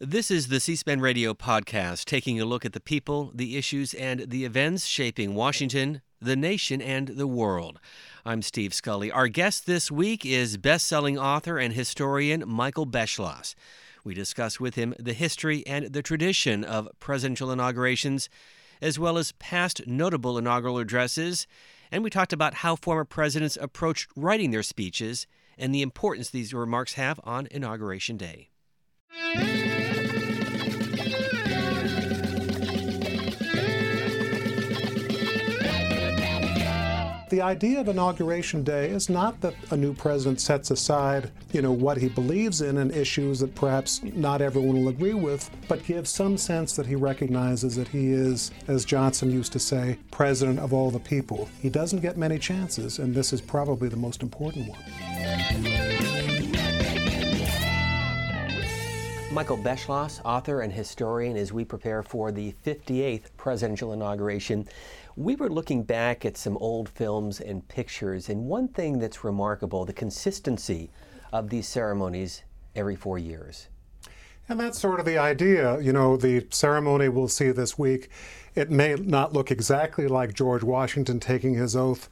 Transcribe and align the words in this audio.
This 0.00 0.30
is 0.30 0.46
the 0.46 0.60
C 0.60 0.76
SPAN 0.76 1.00
radio 1.00 1.34
podcast, 1.34 2.04
taking 2.04 2.40
a 2.40 2.44
look 2.44 2.64
at 2.64 2.72
the 2.72 2.78
people, 2.78 3.32
the 3.34 3.56
issues, 3.56 3.94
and 3.94 4.30
the 4.30 4.44
events 4.44 4.86
shaping 4.86 5.34
Washington, 5.34 6.02
the 6.20 6.36
nation, 6.36 6.80
and 6.80 7.08
the 7.08 7.26
world. 7.26 7.80
I'm 8.24 8.42
Steve 8.42 8.72
Scully. 8.72 9.10
Our 9.10 9.26
guest 9.26 9.66
this 9.66 9.90
week 9.90 10.24
is 10.24 10.56
best 10.56 10.86
selling 10.86 11.18
author 11.18 11.58
and 11.58 11.74
historian 11.74 12.44
Michael 12.46 12.86
Beschloss. 12.86 13.56
We 14.04 14.14
discuss 14.14 14.60
with 14.60 14.76
him 14.76 14.94
the 15.00 15.14
history 15.14 15.66
and 15.66 15.86
the 15.86 16.02
tradition 16.02 16.62
of 16.62 16.88
presidential 17.00 17.50
inaugurations, 17.50 18.28
as 18.80 19.00
well 19.00 19.18
as 19.18 19.32
past 19.40 19.84
notable 19.88 20.38
inaugural 20.38 20.78
addresses, 20.78 21.48
and 21.90 22.04
we 22.04 22.10
talked 22.10 22.32
about 22.32 22.54
how 22.54 22.76
former 22.76 23.04
presidents 23.04 23.58
approached 23.60 24.12
writing 24.14 24.52
their 24.52 24.62
speeches 24.62 25.26
and 25.58 25.74
the 25.74 25.82
importance 25.82 26.30
these 26.30 26.54
remarks 26.54 26.92
have 26.92 27.18
on 27.24 27.48
Inauguration 27.50 28.16
Day. 28.16 28.50
The 37.28 37.42
idea 37.42 37.80
of 37.80 37.88
Inauguration 37.88 38.62
Day 38.62 38.88
is 38.88 39.10
not 39.10 39.38
that 39.42 39.54
a 39.70 39.76
new 39.76 39.92
president 39.92 40.40
sets 40.40 40.70
aside, 40.70 41.30
you 41.52 41.60
know, 41.60 41.72
what 41.72 41.98
he 41.98 42.08
believes 42.08 42.62
in 42.62 42.78
and 42.78 42.90
issues 42.90 43.40
that 43.40 43.54
perhaps 43.54 44.02
not 44.02 44.40
everyone 44.40 44.78
will 44.78 44.88
agree 44.88 45.12
with, 45.12 45.50
but 45.68 45.84
gives 45.84 46.08
some 46.08 46.38
sense 46.38 46.74
that 46.76 46.86
he 46.86 46.94
recognizes 46.94 47.76
that 47.76 47.88
he 47.88 48.12
is, 48.12 48.50
as 48.66 48.86
Johnson 48.86 49.30
used 49.30 49.52
to 49.52 49.58
say, 49.58 49.98
president 50.10 50.58
of 50.58 50.72
all 50.72 50.90
the 50.90 51.00
people. 51.00 51.50
He 51.60 51.68
doesn't 51.68 52.00
get 52.00 52.16
many 52.16 52.38
chances, 52.38 52.98
and 52.98 53.14
this 53.14 53.34
is 53.34 53.42
probably 53.42 53.90
the 53.90 53.96
most 53.96 54.22
important 54.22 54.68
one. 54.68 54.80
Michael 59.38 59.56
Beschloss, 59.56 60.20
author 60.24 60.62
and 60.62 60.72
historian, 60.72 61.36
as 61.36 61.52
we 61.52 61.64
prepare 61.64 62.02
for 62.02 62.32
the 62.32 62.52
58th 62.66 63.26
presidential 63.36 63.92
inauguration. 63.92 64.66
We 65.14 65.36
were 65.36 65.48
looking 65.48 65.84
back 65.84 66.24
at 66.24 66.36
some 66.36 66.56
old 66.56 66.88
films 66.88 67.40
and 67.40 67.66
pictures, 67.68 68.28
and 68.28 68.46
one 68.46 68.66
thing 68.66 68.98
that's 68.98 69.22
remarkable 69.22 69.84
the 69.84 69.92
consistency 69.92 70.90
of 71.32 71.50
these 71.50 71.68
ceremonies 71.68 72.42
every 72.74 72.96
four 72.96 73.16
years. 73.16 73.68
And 74.48 74.58
that's 74.58 74.80
sort 74.80 74.98
of 74.98 75.06
the 75.06 75.18
idea. 75.18 75.78
You 75.78 75.92
know, 75.92 76.16
the 76.16 76.44
ceremony 76.50 77.08
we'll 77.08 77.28
see 77.28 77.52
this 77.52 77.78
week, 77.78 78.10
it 78.56 78.72
may 78.72 78.96
not 78.96 79.34
look 79.34 79.52
exactly 79.52 80.08
like 80.08 80.34
George 80.34 80.64
Washington 80.64 81.20
taking 81.20 81.54
his 81.54 81.76
oath 81.76 82.08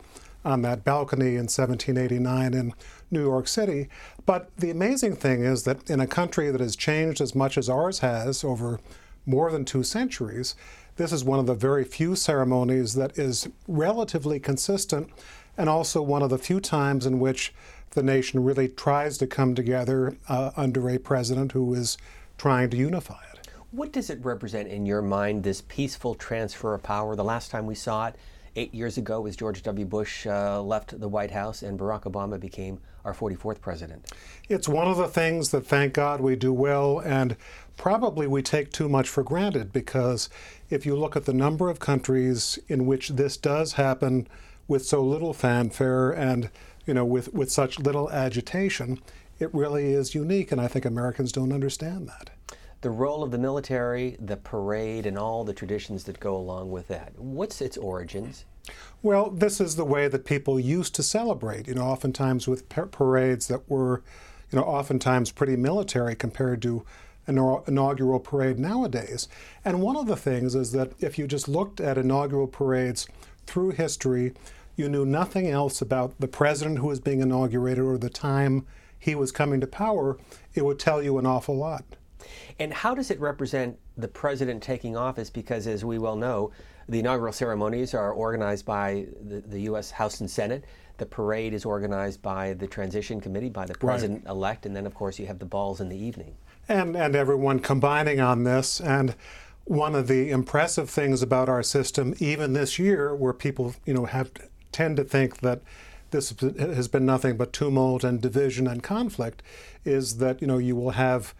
on 0.46 0.62
that 0.62 0.84
balcony 0.84 1.30
in 1.34 1.48
1789 1.48 2.54
in 2.54 2.72
New 3.10 3.22
York 3.22 3.48
City. 3.48 3.88
But 4.24 4.56
the 4.56 4.70
amazing 4.70 5.16
thing 5.16 5.44
is 5.44 5.64
that 5.64 5.90
in 5.90 6.00
a 6.00 6.06
country 6.06 6.50
that 6.50 6.60
has 6.60 6.76
changed 6.76 7.20
as 7.20 7.34
much 7.34 7.58
as 7.58 7.68
ours 7.68 7.98
has 7.98 8.44
over 8.44 8.78
more 9.26 9.50
than 9.50 9.64
two 9.64 9.82
centuries, 9.82 10.54
this 10.96 11.12
is 11.12 11.24
one 11.24 11.40
of 11.40 11.46
the 11.46 11.54
very 11.54 11.84
few 11.84 12.14
ceremonies 12.14 12.94
that 12.94 13.18
is 13.18 13.48
relatively 13.66 14.38
consistent 14.38 15.10
and 15.58 15.68
also 15.68 16.00
one 16.00 16.22
of 16.22 16.30
the 16.30 16.38
few 16.38 16.60
times 16.60 17.06
in 17.06 17.18
which 17.18 17.52
the 17.90 18.02
nation 18.02 18.44
really 18.44 18.68
tries 18.68 19.18
to 19.18 19.26
come 19.26 19.54
together 19.54 20.16
uh, 20.28 20.52
under 20.56 20.88
a 20.88 20.98
president 20.98 21.52
who 21.52 21.74
is 21.74 21.98
trying 22.38 22.70
to 22.70 22.76
unify 22.76 23.20
it. 23.32 23.48
What 23.72 23.92
does 23.92 24.10
it 24.10 24.24
represent 24.24 24.68
in 24.68 24.86
your 24.86 25.02
mind, 25.02 25.42
this 25.42 25.62
peaceful 25.62 26.14
transfer 26.14 26.72
of 26.74 26.82
power? 26.82 27.16
The 27.16 27.24
last 27.24 27.50
time 27.50 27.66
we 27.66 27.74
saw 27.74 28.08
it, 28.08 28.16
eight 28.56 28.74
years 28.74 28.98
ago, 28.98 29.26
as 29.26 29.36
George 29.36 29.62
W. 29.62 29.86
Bush 29.86 30.26
uh, 30.26 30.60
left 30.60 30.98
the 30.98 31.08
White 31.08 31.30
House 31.30 31.62
and 31.62 31.78
Barack 31.78 32.02
Obama 32.02 32.40
became 32.40 32.80
our 33.04 33.14
44th 33.14 33.60
president. 33.60 34.10
It's 34.48 34.68
one 34.68 34.88
of 34.88 34.96
the 34.96 35.06
things 35.06 35.50
that, 35.50 35.66
thank 35.66 35.92
God, 35.92 36.20
we 36.20 36.34
do 36.34 36.52
well, 36.52 36.98
and 36.98 37.36
probably 37.76 38.26
we 38.26 38.42
take 38.42 38.72
too 38.72 38.88
much 38.88 39.08
for 39.08 39.22
granted 39.22 39.72
because 39.72 40.28
if 40.70 40.84
you 40.84 40.96
look 40.96 41.14
at 41.14 41.24
the 41.24 41.32
number 41.32 41.70
of 41.70 41.78
countries 41.78 42.58
in 42.66 42.86
which 42.86 43.10
this 43.10 43.36
does 43.36 43.74
happen 43.74 44.26
with 44.66 44.84
so 44.84 45.02
little 45.02 45.32
fanfare 45.32 46.10
and 46.10 46.50
you 46.86 46.94
know 46.94 47.04
with, 47.04 47.32
with 47.32 47.52
such 47.52 47.78
little 47.78 48.10
agitation, 48.10 49.00
it 49.38 49.54
really 49.54 49.92
is 49.92 50.14
unique, 50.14 50.50
and 50.50 50.60
I 50.60 50.66
think 50.66 50.84
Americans 50.84 51.30
don't 51.30 51.52
understand 51.52 52.08
that. 52.08 52.30
The 52.82 52.90
role 52.90 53.22
of 53.22 53.30
the 53.30 53.38
military, 53.38 54.16
the 54.20 54.36
parade, 54.36 55.06
and 55.06 55.18
all 55.18 55.44
the 55.44 55.54
traditions 55.54 56.04
that 56.04 56.20
go 56.20 56.36
along 56.36 56.70
with 56.70 56.88
that. 56.88 57.18
What's 57.18 57.60
its 57.60 57.76
origins? 57.76 58.44
Well, 59.02 59.30
this 59.30 59.60
is 59.60 59.76
the 59.76 59.84
way 59.84 60.08
that 60.08 60.24
people 60.24 60.60
used 60.60 60.94
to 60.96 61.02
celebrate, 61.02 61.68
you 61.68 61.74
know, 61.74 61.82
oftentimes 61.82 62.46
with 62.46 62.68
parades 62.68 63.48
that 63.48 63.68
were, 63.68 64.02
you 64.50 64.58
know, 64.58 64.64
oftentimes 64.64 65.32
pretty 65.32 65.56
military 65.56 66.14
compared 66.14 66.62
to 66.62 66.84
an 67.26 67.38
inaugural 67.66 68.20
parade 68.20 68.58
nowadays. 68.58 69.28
And 69.64 69.80
one 69.80 69.96
of 69.96 70.06
the 70.06 70.16
things 70.16 70.54
is 70.54 70.72
that 70.72 70.92
if 71.00 71.18
you 71.18 71.26
just 71.26 71.48
looked 71.48 71.80
at 71.80 71.98
inaugural 71.98 72.46
parades 72.46 73.08
through 73.46 73.70
history, 73.70 74.32
you 74.76 74.88
knew 74.88 75.04
nothing 75.06 75.48
else 75.48 75.80
about 75.80 76.20
the 76.20 76.28
president 76.28 76.78
who 76.78 76.88
was 76.88 77.00
being 77.00 77.20
inaugurated 77.20 77.82
or 77.82 77.98
the 77.98 78.10
time 78.10 78.66
he 78.98 79.14
was 79.14 79.32
coming 79.32 79.60
to 79.60 79.66
power, 79.66 80.18
it 80.54 80.64
would 80.64 80.78
tell 80.78 81.02
you 81.02 81.18
an 81.18 81.26
awful 81.26 81.56
lot. 81.56 81.84
And 82.58 82.72
how 82.72 82.94
does 82.94 83.10
it 83.10 83.20
represent 83.20 83.78
the 83.96 84.08
president 84.08 84.62
taking 84.62 84.96
office? 84.96 85.30
Because, 85.30 85.66
as 85.66 85.84
we 85.84 85.98
well 85.98 86.16
know, 86.16 86.52
the 86.88 87.00
inaugural 87.00 87.32
ceremonies 87.32 87.94
are 87.94 88.12
organized 88.12 88.64
by 88.64 89.06
the, 89.28 89.40
the 89.40 89.60
U.S. 89.62 89.90
House 89.90 90.20
and 90.20 90.30
Senate. 90.30 90.64
The 90.98 91.06
parade 91.06 91.52
is 91.52 91.64
organized 91.64 92.22
by 92.22 92.54
the 92.54 92.66
transition 92.66 93.20
committee, 93.20 93.50
by 93.50 93.66
the 93.66 93.74
president 93.74 94.26
elect, 94.26 94.66
and 94.66 94.74
then, 94.74 94.86
of 94.86 94.94
course, 94.94 95.18
you 95.18 95.26
have 95.26 95.38
the 95.38 95.46
balls 95.46 95.80
in 95.80 95.88
the 95.88 95.96
evening. 95.96 96.34
And, 96.68 96.96
and 96.96 97.14
everyone 97.14 97.60
combining 97.60 98.20
on 98.20 98.44
this. 98.44 98.80
And 98.80 99.14
one 99.66 99.96
of 99.96 100.06
the 100.06 100.30
impressive 100.30 100.88
things 100.88 101.22
about 101.22 101.48
our 101.48 101.62
system, 101.62 102.14
even 102.18 102.52
this 102.52 102.78
year, 102.78 103.14
where 103.14 103.32
people 103.32 103.74
you 103.84 103.92
know 103.92 104.06
have 104.06 104.30
tend 104.72 104.96
to 104.96 105.04
think 105.04 105.40
that 105.40 105.60
this 106.12 106.32
has 106.40 106.88
been 106.88 107.04
nothing 107.04 107.36
but 107.36 107.52
tumult 107.52 108.04
and 108.04 108.20
division 108.20 108.68
and 108.68 108.82
conflict, 108.82 109.42
is 109.84 110.18
that 110.18 110.40
you 110.40 110.46
know 110.46 110.58
you 110.58 110.76
will 110.76 110.90
have 110.90 111.34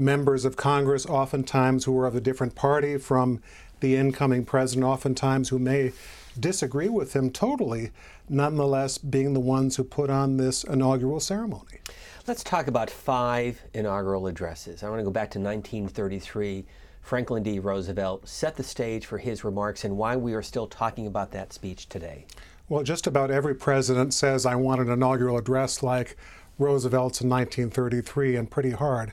members 0.00 0.44
of 0.44 0.56
Congress, 0.56 1.06
oftentimes 1.06 1.84
who 1.84 1.96
are 1.98 2.06
of 2.06 2.16
a 2.16 2.20
different 2.20 2.54
party 2.54 2.96
from 2.96 3.40
the 3.80 3.94
incoming 3.94 4.44
president, 4.44 4.84
oftentimes 4.84 5.50
who 5.50 5.58
may 5.58 5.92
disagree 6.38 6.88
with 6.88 7.14
him 7.14 7.30
totally, 7.30 7.90
nonetheless 8.28 8.98
being 8.98 9.34
the 9.34 9.40
ones 9.40 9.76
who 9.76 9.84
put 9.84 10.10
on 10.10 10.38
this 10.38 10.64
inaugural 10.64 11.20
ceremony. 11.20 11.78
Let's 12.26 12.42
talk 12.42 12.66
about 12.66 12.90
five 12.90 13.60
inaugural 13.74 14.26
addresses. 14.26 14.82
I 14.82 14.88
want 14.88 15.00
to 15.00 15.04
go 15.04 15.10
back 15.10 15.30
to 15.32 15.38
1933. 15.38 16.64
Franklin 17.02 17.42
D. 17.42 17.58
Roosevelt 17.58 18.28
set 18.28 18.56
the 18.56 18.62
stage 18.62 19.06
for 19.06 19.18
his 19.18 19.42
remarks 19.42 19.84
and 19.84 19.96
why 19.96 20.16
we 20.16 20.34
are 20.34 20.42
still 20.42 20.66
talking 20.66 21.06
about 21.06 21.32
that 21.32 21.52
speech 21.52 21.88
today. 21.88 22.26
Well, 22.68 22.84
just 22.84 23.06
about 23.06 23.30
every 23.30 23.54
president 23.54 24.14
says, 24.14 24.46
I 24.46 24.54
want 24.54 24.80
an 24.80 24.90
inaugural 24.90 25.38
address 25.38 25.82
like 25.82 26.16
Roosevelt's 26.58 27.20
in 27.20 27.28
1933, 27.28 28.36
and 28.36 28.50
pretty 28.50 28.70
hard 28.70 29.12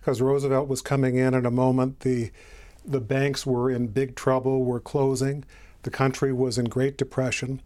because 0.00 0.20
Roosevelt 0.20 0.68
was 0.68 0.82
coming 0.82 1.16
in 1.16 1.34
at 1.34 1.46
a 1.46 1.50
moment 1.50 2.00
the 2.00 2.30
the 2.84 3.00
banks 3.00 3.44
were 3.44 3.70
in 3.70 3.88
big 3.88 4.16
trouble, 4.16 4.64
were 4.64 4.80
closing, 4.80 5.44
the 5.82 5.90
country 5.90 6.32
was 6.32 6.56
in 6.56 6.64
great 6.66 6.96
depression. 6.96 7.60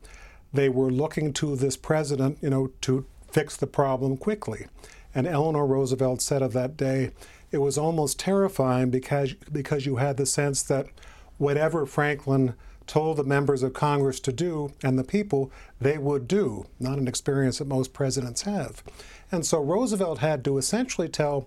They 0.53 0.69
were 0.69 0.91
looking 0.91 1.33
to 1.35 1.55
this 1.55 1.77
president, 1.77 2.39
you 2.43 2.51
know, 2.51 2.73
to 2.83 3.07
fix 3.31 3.57
the 3.57 3.69
problem 3.69 4.17
quickly. 4.17 4.67
And 5.15 5.27
Eleanor 5.27 5.67
Roosevelt 5.67 6.21
said 6.21 6.43
of 6.43 6.53
that 6.55 6.77
day, 6.77 7.13
it 7.51 7.59
was 7.59 7.79
almost 7.79 8.19
terrifying 8.19 8.91
because 8.91 9.35
because 9.53 9.87
you 9.87 9.97
had 9.97 10.17
the 10.17 10.27
sense 10.27 10.63
that 10.65 10.87
whatever 11.39 11.87
Franklin 11.87 12.55
told 12.87 13.17
the 13.17 13.25
members 13.25 13.63
of 13.63 13.73
Congress 13.73 14.19
to 14.21 14.33
do 14.33 14.73
and 14.83 14.99
the 14.99 15.05
people, 15.05 15.53
they 15.81 15.99
would 15.99 16.27
do, 16.27 16.67
not 16.81 16.99
an 16.99 17.09
experience 17.09 17.59
that 17.59 17.69
most 17.69 17.93
presidents 17.93 18.43
have. 18.43 18.83
And 19.31 19.47
so 19.47 19.63
Roosevelt 19.63 20.19
had 20.19 20.45
to 20.45 20.59
essentially 20.59 21.09
tell 21.09 21.47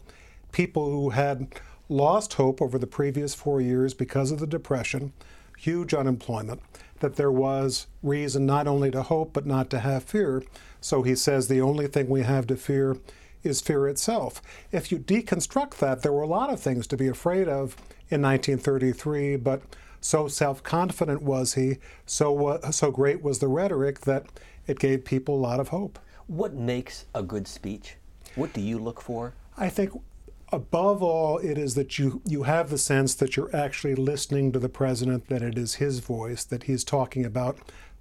people 0.55 0.89
who 0.89 1.09
had 1.09 1.49
lost 1.89 2.35
hope 2.35 2.61
over 2.61 2.79
the 2.79 2.88
previous 2.88 3.35
four 3.35 3.59
years 3.59 3.93
because 3.93 4.31
of 4.31 4.40
the 4.40 4.47
Depression, 4.47 5.11
huge 5.57 5.93
unemployment, 5.93 6.61
that 7.02 7.17
there 7.17 7.31
was 7.31 7.87
reason 8.02 8.46
not 8.46 8.66
only 8.66 8.90
to 8.90 9.03
hope 9.03 9.34
but 9.34 9.46
not 9.46 9.69
to 9.69 9.79
have 9.79 10.02
fear. 10.02 10.41
So 10.79 11.03
he 11.03 11.13
says 11.13 11.49
the 11.49 11.59
only 11.59 11.87
thing 11.87 12.07
we 12.07 12.22
have 12.22 12.47
to 12.47 12.55
fear 12.55 12.96
is 13.43 13.59
fear 13.59 13.85
itself. 13.90 14.41
If 14.72 14.93
you 14.93 14.97
deconstruct 14.97 15.75
that, 15.79 16.03
there 16.03 16.13
were 16.13 16.22
a 16.23 16.28
lot 16.28 16.49
of 16.49 16.61
things 16.61 16.87
to 16.87 16.96
be 16.96 17.09
afraid 17.09 17.49
of 17.49 17.75
in 18.07 18.22
1933, 18.22 19.35
but 19.35 19.61
so 19.99 20.29
self 20.29 20.63
confident 20.63 21.22
was 21.22 21.55
he, 21.55 21.79
so, 22.05 22.47
uh, 22.47 22.72
so 22.72 22.91
great 22.91 23.22
was 23.22 23.40
the 23.40 23.49
rhetoric 23.49 23.99
that 24.02 24.28
it 24.67 24.79
gave 24.79 25.03
people 25.03 25.35
a 25.35 25.46
lot 25.49 25.59
of 25.59 25.67
hope. 25.67 25.99
What 26.28 26.53
makes 26.53 27.07
a 27.13 27.22
good 27.22 27.46
speech? 27.46 27.97
What 28.35 28.53
do 28.53 28.61
you 28.61 28.79
look 28.79 29.02
for? 29.02 29.34
I 29.57 29.67
think 29.69 29.91
above 30.55 31.03
all, 31.03 31.37
it 31.40 31.57
is 31.57 31.75
that 31.75 31.99
you, 31.99 32.22
you 32.25 32.43
have 32.43 32.69
the 32.69 32.78
sense 32.78 33.13
that 33.16 33.35
you're 33.35 33.53
actually 33.55 33.93
listening 33.93 34.52
to 34.53 34.59
the 34.59 34.69
president, 34.69 35.28
that 35.28 35.41
it 35.41 35.57
is 35.57 35.75
his 35.75 35.99
voice, 35.99 36.43
that 36.46 36.63
he's 36.63 36.84
talking 36.84 37.25
about 37.25 37.57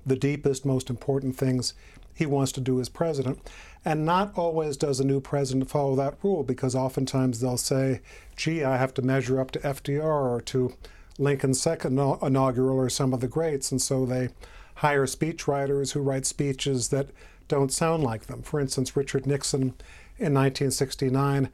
the 0.06 0.16
deepest, 0.16 0.64
most 0.64 0.88
important 0.88 1.36
things 1.36 1.74
he 2.14 2.24
wants 2.24 2.52
to 2.52 2.60
do 2.60 2.80
as 2.80 2.88
president. 2.88 3.50
And 3.84 4.06
not 4.06 4.32
always 4.38 4.76
does 4.76 5.00
a 5.00 5.04
new 5.04 5.20
president 5.20 5.68
follow 5.68 5.96
that 5.96 6.16
rule 6.22 6.44
because 6.44 6.74
oftentimes 6.74 7.40
they'll 7.40 7.56
say, 7.56 8.00
gee, 8.36 8.62
I 8.62 8.76
have 8.76 8.94
to 8.94 9.02
measure 9.02 9.40
up 9.40 9.50
to 9.52 9.58
FDR 9.58 10.02
or 10.04 10.40
to 10.42 10.74
Lincoln's 11.18 11.60
second 11.60 11.98
inaugural 11.98 12.78
or 12.78 12.88
some 12.88 13.12
of 13.12 13.20
the 13.20 13.28
greats. 13.28 13.72
And 13.72 13.82
so 13.82 14.06
they 14.06 14.28
hire 14.76 15.06
speechwriters 15.06 15.92
who 15.92 16.00
write 16.00 16.24
speeches 16.24 16.88
that 16.88 17.08
don't 17.48 17.72
sound 17.72 18.02
like 18.04 18.26
them. 18.26 18.42
For 18.42 18.60
instance, 18.60 18.96
Richard 18.96 19.26
Nixon 19.26 19.74
in 20.18 20.32
1969. 20.32 21.50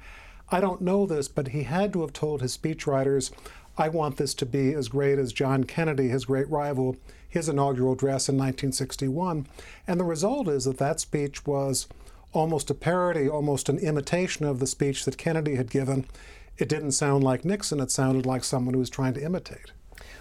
I 0.53 0.61
don't 0.61 0.81
know 0.81 1.07
this, 1.07 1.29
but 1.29 1.49
he 1.49 1.63
had 1.63 1.93
to 1.93 2.01
have 2.01 2.13
told 2.13 2.43
his 2.43 2.57
speechwriters, 2.57 3.31
I 3.79 3.89
want 3.89 4.17
this 4.17 4.35
to 4.35 4.47
be 4.47 4.75
as 4.75 4.89
great 4.89 5.19
as 5.19 5.33
John 5.33 5.65
Kennedy, 5.65 6.09
his 6.09 6.25
great 6.25 6.49
rival, 6.51 6.97
his 7.29 7.49
inaugural 7.49 7.93
address 7.93 8.29
in 8.29 8.37
1961. 8.37 9.47
And 9.87 10.01
the 10.01 10.05
result 10.05 10.49
is 10.49 10.65
that 10.65 10.79
that 10.79 11.01
speech 11.01 11.47
was 11.47 11.87
almost 12.33 12.71
a 12.71 12.75
parody, 12.75 13.29
almost 13.29 13.69
an 13.69 13.79
imitation 13.79 14.45
of 14.45 14.59
the 14.59 14.67
speech 14.67 15.05
that 15.05 15.19
Kennedy 15.19 15.55
had 15.55 15.71
given. 15.71 16.07
It 16.59 16.69
didn't 16.69 16.93
sound 16.93 17.25
like 17.25 17.45
Nixon, 17.45 17.81
it 17.81 17.91
sounded 17.91 18.27
like 18.27 18.45
someone 18.45 18.75
who 18.75 18.81
was 18.81 18.91
trying 18.91 19.15
to 19.15 19.25
imitate. 19.25 19.73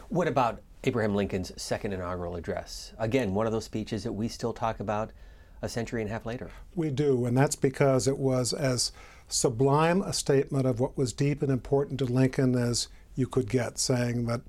What 0.09 0.27
about 0.27 0.61
Abraham 0.83 1.15
Lincoln's 1.15 1.51
second 1.61 1.93
inaugural 1.93 2.35
address? 2.35 2.93
Again, 2.97 3.33
one 3.33 3.45
of 3.45 3.51
those 3.51 3.65
speeches 3.65 4.03
that 4.03 4.13
we 4.13 4.27
still 4.27 4.53
talk 4.53 4.79
about 4.79 5.11
a 5.61 5.67
century 5.67 6.01
and 6.01 6.09
a 6.09 6.13
half 6.13 6.25
later. 6.25 6.49
We 6.75 6.89
do, 6.89 7.25
and 7.25 7.37
that's 7.37 7.55
because 7.55 8.07
it 8.07 8.17
was 8.17 8.53
as 8.53 8.91
sublime 9.29 10.01
a 10.01 10.13
statement 10.13 10.65
of 10.65 10.79
what 10.79 10.97
was 10.97 11.13
deep 11.13 11.41
and 11.41 11.51
important 11.51 11.99
to 11.99 12.05
Lincoln 12.05 12.55
as 12.55 12.87
you 13.15 13.27
could 13.27 13.49
get, 13.49 13.77
saying 13.77 14.25
that 14.25 14.41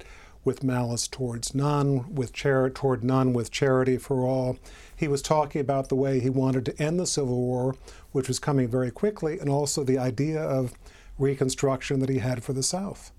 with 0.45 0.65
malice 0.65 1.07
towards 1.07 1.55
none, 1.55 2.15
with 2.15 2.33
charity 2.33 2.75
toward 2.75 3.05
none, 3.05 3.33
with 3.33 3.51
charity 3.51 3.99
for 3.99 4.27
all. 4.27 4.59
He 4.97 5.07
was 5.07 5.23
talking 5.23 5.61
about 5.61 5.89
the 5.89 5.95
way 5.95 6.21
he 6.21 6.31
wanted 6.31 6.65
to 6.67 6.83
end 6.83 6.99
the 6.99 7.07
Civil 7.07 7.37
War, 7.37 7.77
which 8.13 8.29
was 8.29 8.39
coming 8.39 8.69
very 8.69 8.91
quickly, 8.91 9.39
and 9.39 9.51
also 9.51 9.85
the 9.85 9.99
idea 9.99 10.41
of 10.41 10.73
Reconstruction 11.19 12.01
that 12.01 12.09
he 12.09 12.19
had 12.19 12.43
for 12.43 12.55
the 12.55 12.63
South. 12.63 13.13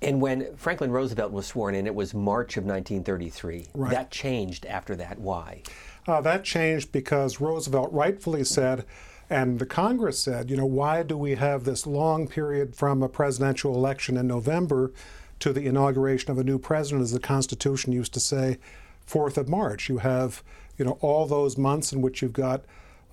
And 0.00 0.20
when 0.20 0.56
Franklin 0.56 0.90
Roosevelt 0.90 1.32
was 1.32 1.46
sworn 1.46 1.74
in, 1.74 1.86
it 1.86 1.94
was 1.94 2.14
March 2.14 2.56
of 2.56 2.64
1933. 2.64 3.66
Right. 3.74 3.90
That 3.90 4.10
changed 4.10 4.66
after 4.66 4.96
that. 4.96 5.18
Why? 5.18 5.62
Uh, 6.06 6.20
that 6.22 6.44
changed 6.44 6.92
because 6.92 7.40
Roosevelt 7.40 7.92
rightfully 7.92 8.44
said, 8.44 8.84
and 9.30 9.58
the 9.58 9.66
Congress 9.66 10.18
said, 10.18 10.50
you 10.50 10.56
know, 10.56 10.66
why 10.66 11.02
do 11.02 11.16
we 11.16 11.34
have 11.36 11.64
this 11.64 11.86
long 11.86 12.28
period 12.28 12.76
from 12.76 13.02
a 13.02 13.08
presidential 13.08 13.74
election 13.74 14.16
in 14.16 14.26
November 14.26 14.92
to 15.40 15.52
the 15.52 15.66
inauguration 15.66 16.30
of 16.30 16.38
a 16.38 16.44
new 16.44 16.58
president, 16.58 17.02
as 17.02 17.12
the 17.12 17.20
Constitution 17.20 17.92
used 17.92 18.14
to 18.14 18.20
say, 18.20 18.58
4th 19.08 19.36
of 19.36 19.48
March? 19.48 19.88
You 19.88 19.98
have, 19.98 20.42
you 20.76 20.84
know, 20.84 20.98
all 21.00 21.26
those 21.26 21.56
months 21.56 21.92
in 21.92 22.02
which 22.02 22.22
you've 22.22 22.32
got 22.32 22.64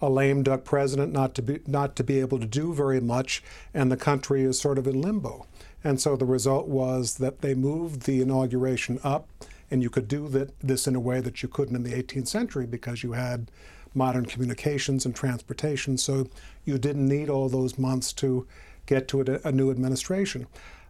a 0.01 0.09
lame 0.09 0.41
duck 0.43 0.63
president 0.63 1.13
not 1.13 1.35
to 1.35 1.41
be 1.43 1.59
not 1.67 1.95
to 1.95 2.03
be 2.03 2.19
able 2.19 2.39
to 2.39 2.47
do 2.47 2.73
very 2.73 2.99
much, 2.99 3.43
and 3.73 3.91
the 3.91 3.97
country 3.97 4.41
is 4.41 4.59
sort 4.59 4.79
of 4.79 4.87
in 4.87 4.99
limbo. 4.99 5.45
And 5.83 6.01
so 6.01 6.15
the 6.15 6.25
result 6.25 6.67
was 6.67 7.17
that 7.17 7.41
they 7.41 7.53
moved 7.53 8.03
the 8.03 8.21
inauguration 8.21 8.99
up 9.03 9.27
and 9.71 9.81
you 9.81 9.89
could 9.89 10.07
do 10.07 10.27
that, 10.27 10.59
this 10.59 10.85
in 10.85 10.95
a 10.95 10.99
way 10.99 11.21
that 11.21 11.41
you 11.41 11.47
couldn't 11.49 11.75
in 11.75 11.83
the 11.83 11.93
18th 11.93 12.27
century 12.27 12.65
because 12.65 13.03
you 13.03 13.13
had 13.13 13.49
modern 13.93 14.25
communications 14.25 15.05
and 15.05 15.15
transportation. 15.15 15.97
So 15.97 16.27
you 16.65 16.77
didn't 16.77 17.07
need 17.07 17.29
all 17.29 17.49
those 17.49 17.77
months 17.77 18.13
to 18.13 18.47
get 18.85 19.07
to 19.09 19.21
a, 19.21 19.47
a 19.47 19.51
new 19.51 19.71
administration. 19.71 20.47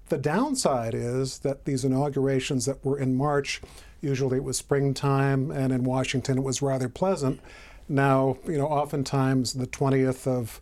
The 0.09 0.17
downside 0.17 0.93
is 0.93 1.39
that 1.39 1.65
these 1.65 1.85
inaugurations 1.85 2.65
that 2.65 2.83
were 2.83 2.99
in 2.99 3.15
March, 3.15 3.61
usually 4.01 4.37
it 4.37 4.43
was 4.43 4.57
springtime, 4.57 5.51
and 5.51 5.71
in 5.71 5.83
Washington 5.83 6.37
it 6.37 6.43
was 6.43 6.61
rather 6.61 6.89
pleasant. 6.89 7.39
Now, 7.87 8.37
you 8.45 8.57
know, 8.57 8.67
oftentimes 8.67 9.53
the 9.53 9.67
20th 9.67 10.27
of 10.27 10.61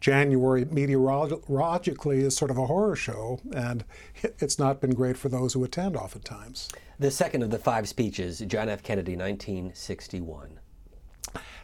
January 0.00 0.64
meteorologically 0.64 2.20
is 2.20 2.36
sort 2.36 2.50
of 2.50 2.58
a 2.58 2.66
horror 2.66 2.96
show, 2.96 3.40
and 3.52 3.84
it's 4.22 4.58
not 4.58 4.80
been 4.80 4.94
great 4.94 5.16
for 5.16 5.28
those 5.28 5.52
who 5.52 5.64
attend 5.64 5.96
oftentimes. 5.96 6.68
The 6.98 7.10
second 7.10 7.42
of 7.42 7.50
the 7.50 7.58
five 7.58 7.88
speeches, 7.88 8.40
John 8.40 8.68
F. 8.68 8.82
Kennedy, 8.82 9.16
1961. 9.16 10.60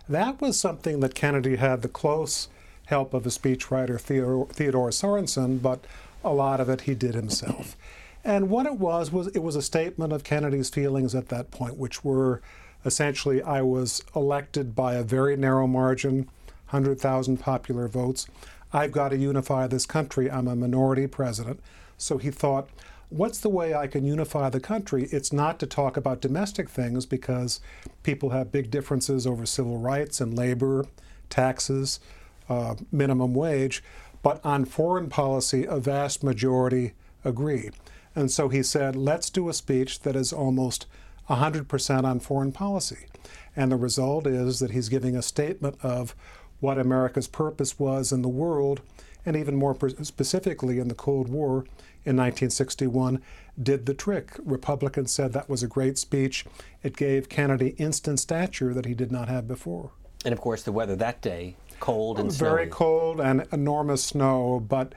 That 0.09 0.41
was 0.41 0.61
something 0.61 1.01
that 1.01 1.15
Kennedy 1.15 1.57
had 1.57 1.83
the 1.83 1.89
close 1.89 2.49
help 2.87 3.15
of 3.15 3.25
a 3.25 3.31
speechwriter, 3.31 3.99
Theodore, 3.99 4.47
Theodore 4.49 4.91
Sorensen, 4.91 5.63
but 5.63 5.85
a 6.23 6.35
lot 6.35 6.61
of 6.61 6.69
it 6.69 6.83
he 6.83 6.95
did 6.95 7.15
himself. 7.15 7.77
And 8.23 8.51
what 8.51 8.67
it 8.67 8.75
was 8.75 9.11
was 9.11 9.29
it 9.29 9.41
was 9.41 9.57
a 9.57 9.63
statement 9.63 10.13
of 10.13 10.25
Kennedy's 10.25 10.71
feelings 10.71 11.15
at 11.15 11.29
that 11.29 11.51
point, 11.51 11.77
which 11.77 12.05
were 12.05 12.43
essentially 12.85 13.43
I 13.43 13.63
was 13.63 14.03
elected 14.15 14.75
by 14.75 14.95
a 14.95 15.03
very 15.03 15.37
narrow 15.37 15.67
margin, 15.67 16.29
100,000 16.71 17.39
popular 17.39 17.89
votes. 17.89 18.27
I've 18.73 18.93
got 18.93 19.11
to 19.11 19.17
unify 19.17 19.67
this 19.67 19.87
country. 19.87 20.31
I'm 20.31 20.49
a 20.49 20.57
minority 20.57 21.07
president. 21.07 21.61
So 21.97 22.19
he 22.19 22.31
thought, 22.31 22.69
what's 23.15 23.39
the 23.39 23.49
way 23.49 23.75
I 23.75 23.87
can 23.87 24.05
unify 24.05 24.51
the 24.51 24.59
country? 24.59 25.05
It's 25.13 25.33
not 25.33 25.61
to 25.61 25.67
talk 25.67 25.97
about 25.97 26.21
domestic 26.21 26.69
things 26.69 27.07
because 27.07 27.61
people 28.03 28.31
have 28.31 28.51
big 28.51 28.73
differences 28.73 29.25
over 29.25 29.47
civil 29.47 29.79
rights 29.79 30.21
and 30.21 30.37
labor, 30.37 30.87
taxes, 31.31 32.01
uh, 32.49 32.75
minimum 32.91 33.33
wage, 33.33 33.85
but 34.23 34.45
on 34.45 34.65
foreign 34.65 35.09
policy, 35.09 35.65
a 35.65 35.79
vast 35.79 36.25
majority 36.25 36.93
agree. 37.25 37.71
And 38.17 38.33
so 38.33 38.49
he 38.49 38.65
said, 38.65 38.97
let's 38.97 39.31
do 39.31 39.49
a 39.49 39.55
speech 39.55 40.01
that 40.01 40.17
is 40.17 40.33
almost 40.33 40.87
100% 41.31 42.05
on 42.05 42.19
foreign 42.19 42.53
policy. 42.53 43.07
And 43.55 43.71
the 43.71 43.77
result 43.77 44.27
is 44.27 44.59
that 44.59 44.73
he's 44.73 44.89
giving 44.89 45.17
a 45.17 45.23
statement 45.23 45.77
of 45.83 46.17
what 46.59 46.79
America's 46.79 47.29
purpose 47.29 47.79
was 47.79 48.11
in 48.11 48.23
the 48.23 48.29
world, 48.29 48.81
and 49.25 49.37
even 49.37 49.55
more 49.55 49.77
specifically 50.03 50.79
in 50.81 50.89
the 50.89 50.95
Cold 50.95 51.29
War, 51.29 51.65
in 52.05 52.17
1961 52.17 53.23
did 53.61 53.87
the 53.87 53.95
trick. 53.95 54.33
Republicans 54.45 55.13
said 55.13 55.33
that 55.33 55.49
was 55.49 55.63
a 55.63 55.69
great 55.69 55.99
speech. 55.99 56.45
It 56.83 56.97
gave 56.97 57.29
Kennedy 57.29 57.69
instant 57.79 58.21
stature 58.21 58.75
that 58.75 58.87
he 58.87 58.95
did 58.95 59.13
not 59.13 59.29
have 59.29 59.47
before. 59.47 59.91
And 60.25 60.33
of 60.33 60.41
course, 60.41 60.63
the 60.63 60.73
weather 60.73 60.97
that 60.97 61.21
day, 61.21 61.57
cold 61.81 62.19
and 62.19 62.33
Very 62.33 62.67
cold 62.67 63.21
and 63.21 63.47
enormous 63.53 64.05
snow, 64.05 64.61
but 64.67 64.95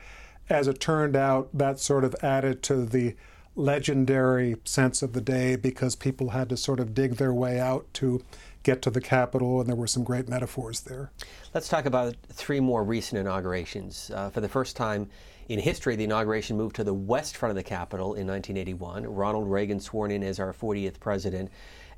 as 0.49 0.67
it 0.67 0.79
turned 0.79 1.15
out, 1.15 1.49
that 1.53 1.79
sort 1.79 2.03
of 2.03 2.15
added 2.23 2.63
to 2.63 2.85
the 2.85 3.15
legendary 3.55 4.55
sense 4.63 5.01
of 5.01 5.13
the 5.13 5.21
day 5.21 5.55
because 5.55 5.95
people 5.95 6.29
had 6.29 6.47
to 6.49 6.55
sort 6.55 6.79
of 6.79 6.93
dig 6.93 7.15
their 7.15 7.33
way 7.33 7.59
out 7.59 7.85
to 7.91 8.23
get 8.63 8.81
to 8.83 8.89
the 8.89 9.01
Capitol, 9.01 9.59
and 9.59 9.67
there 9.67 9.75
were 9.75 9.87
some 9.87 10.03
great 10.03 10.29
metaphors 10.29 10.81
there. 10.81 11.11
Let's 11.53 11.67
talk 11.67 11.85
about 11.85 12.15
three 12.31 12.59
more 12.59 12.83
recent 12.83 13.19
inaugurations. 13.19 14.11
Uh, 14.13 14.29
for 14.29 14.41
the 14.41 14.49
first 14.49 14.75
time 14.75 15.09
in 15.47 15.59
history, 15.59 15.95
the 15.95 16.03
inauguration 16.03 16.57
moved 16.57 16.75
to 16.75 16.83
the 16.83 16.93
west 16.93 17.37
front 17.37 17.51
of 17.51 17.55
the 17.55 17.63
Capitol 17.63 18.15
in 18.15 18.27
1981. 18.27 19.07
Ronald 19.07 19.49
Reagan 19.49 19.79
sworn 19.79 20.11
in 20.11 20.23
as 20.23 20.39
our 20.39 20.53
40th 20.53 20.99
president. 20.99 21.49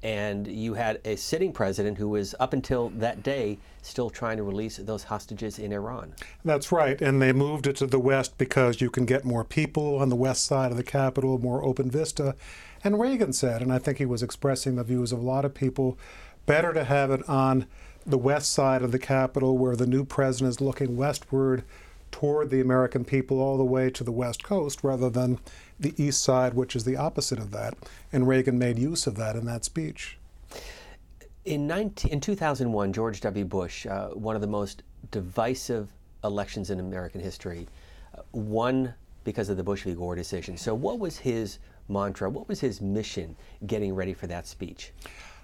And 0.02 0.48
you 0.48 0.76
had 0.76 1.02
a 1.04 1.18
sitting 1.18 1.52
president 1.52 1.98
who 1.98 2.08
was, 2.08 2.34
up 2.40 2.54
until 2.54 2.90
that 2.90 3.22
day, 3.22 3.58
still 3.82 4.10
trying 4.10 4.38
to 4.38 4.44
release 4.44 4.78
those 4.78 5.04
hostages 5.04 5.60
in 5.60 5.74
Iran. 5.74 6.14
That's 6.46 6.72
right. 6.72 7.02
And 7.02 7.22
they 7.22 7.34
moved 7.34 7.68
it 7.68 7.76
to 7.78 7.88
the 7.88 8.00
west 8.00 8.38
because 8.38 8.80
you 8.80 8.90
can 8.90 9.06
get 9.06 9.26
more 9.26 9.44
people 9.44 9.98
on 9.98 10.08
the 10.08 10.16
west 10.16 10.46
side 10.46 10.72
of 10.72 10.78
the 10.78 10.84
Capitol, 10.84 11.38
more 11.38 11.64
open 11.66 11.92
vista. 11.92 12.36
And 12.82 13.00
Reagan 13.00 13.34
said, 13.34 13.62
and 13.62 13.74
I 13.74 13.80
think 13.80 13.98
he 13.98 14.06
was 14.06 14.24
expressing 14.24 14.76
the 14.76 14.86
views 14.86 15.12
of 15.12 15.20
a 15.20 15.24
lot 15.24 15.44
of 15.44 15.54
people, 15.54 15.98
better 16.46 16.72
to 16.72 16.86
have 16.86 17.12
it 17.12 17.28
on 17.28 17.66
the 18.06 18.18
west 18.18 18.54
side 18.54 18.82
of 18.82 18.94
the 18.94 19.00
Capitol 19.00 19.58
where 19.58 19.76
the 19.76 19.86
new 19.86 20.06
president 20.06 20.50
is 20.50 20.62
looking 20.62 20.96
westward 20.96 21.64
toward 22.12 22.50
the 22.50 22.62
American 22.62 23.06
people 23.06 23.42
all 23.42 23.58
the 23.58 23.64
way 23.64 23.90
to 23.90 24.04
the 24.04 24.12
West 24.12 24.44
Coast 24.44 24.84
rather 24.84 25.10
than 25.10 25.40
the 25.80 25.94
East 26.02 26.24
Side, 26.24 26.54
which 26.54 26.76
is 26.76 26.84
the 26.84 26.98
opposite 26.98 27.40
of 27.40 27.52
that. 27.52 27.76
And 28.12 28.28
Reagan 28.28 28.58
made 28.58 28.78
use 28.78 29.08
of 29.08 29.16
that 29.16 29.36
in 29.36 29.46
that 29.46 29.66
speech. 29.66 30.18
In, 31.46 31.68
19, 31.68 32.12
in 32.12 32.20
2001, 32.20 32.94
George 32.94 33.22
W. 33.22 33.46
Bush, 33.46 33.86
uh, 33.86 34.10
one 34.10 34.36
of 34.36 34.42
the 34.42 34.48
most 34.48 34.84
divisive 35.12 35.90
elections 36.24 36.70
in 36.70 36.80
American 36.80 37.22
history, 37.22 37.68
uh, 38.18 38.22
won 38.34 38.94
because 39.24 39.50
of 39.50 39.58
the 39.58 39.64
Bush 39.64 39.84
v. 39.84 39.94
Gore 39.94 40.16
decision. 40.16 40.58
So, 40.58 40.74
what 40.74 41.00
was 41.00 41.18
his 41.18 41.60
mantra? 41.88 42.30
What 42.30 42.48
was 42.48 42.60
his 42.60 42.82
mission 42.82 43.36
getting 43.66 43.94
ready 43.96 44.14
for 44.14 44.28
that 44.28 44.48
speech? 44.48 44.92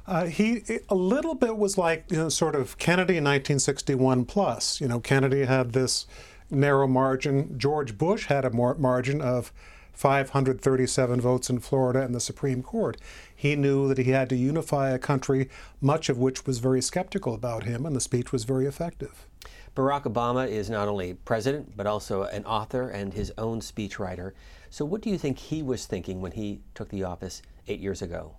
Uh, 0.08 0.26
he 0.26 0.64
a 0.90 0.96
little 0.96 1.34
bit 1.34 1.58
was 1.58 1.78
like 1.78 2.06
you 2.10 2.18
know, 2.18 2.30
sort 2.30 2.56
of 2.56 2.78
Kennedy 2.78 3.18
in 3.18 3.24
1961 3.24 4.26
plus. 4.26 4.80
You 4.80 4.88
know, 4.88 5.00
Kennedy 5.00 5.46
had 5.46 5.74
this 5.74 6.06
narrow 6.50 6.88
margin. 6.88 7.58
George 7.58 7.98
Bush 7.98 8.26
had 8.28 8.46
a 8.46 8.52
margin 8.52 9.22
of 9.22 9.52
537 9.94 11.22
votes 11.22 11.50
in 11.50 11.60
Florida 11.60 12.02
and 12.02 12.14
the 12.14 12.20
Supreme 12.20 12.62
Court. 12.62 12.98
He 13.34 13.56
knew 13.56 13.88
that 13.88 13.98
he 13.98 14.12
had 14.12 14.30
to 14.30 14.36
unify 14.36 14.90
a 14.90 15.00
country, 15.00 15.50
much 15.82 16.10
of 16.10 16.18
which 16.18 16.46
was 16.46 16.60
very 16.60 16.82
skeptical 16.82 17.34
about 17.34 17.64
him, 17.64 17.86
and 17.86 17.96
the 17.96 18.02
speech 18.02 18.32
was 18.32 18.44
very 18.44 18.66
effective. 18.66 19.26
Barack 19.76 20.04
Obama 20.04 20.48
is 20.48 20.70
not 20.70 20.88
only 20.88 21.14
president, 21.14 21.76
but 21.76 21.88
also 21.88 22.24
an 22.24 22.46
author 22.46 22.90
and 22.90 23.14
his 23.14 23.32
own 23.38 23.60
speechwriter. 23.60 24.32
So, 24.70 24.86
what 24.86 25.02
do 25.02 25.10
you 25.10 25.18
think 25.18 25.38
he 25.38 25.62
was 25.62 25.86
thinking 25.86 26.22
when 26.22 26.32
he 26.32 26.62
took 26.74 26.90
the 26.90 27.04
office 27.04 27.42
eight 27.68 27.80
years 27.80 28.02
ago? 28.02 28.36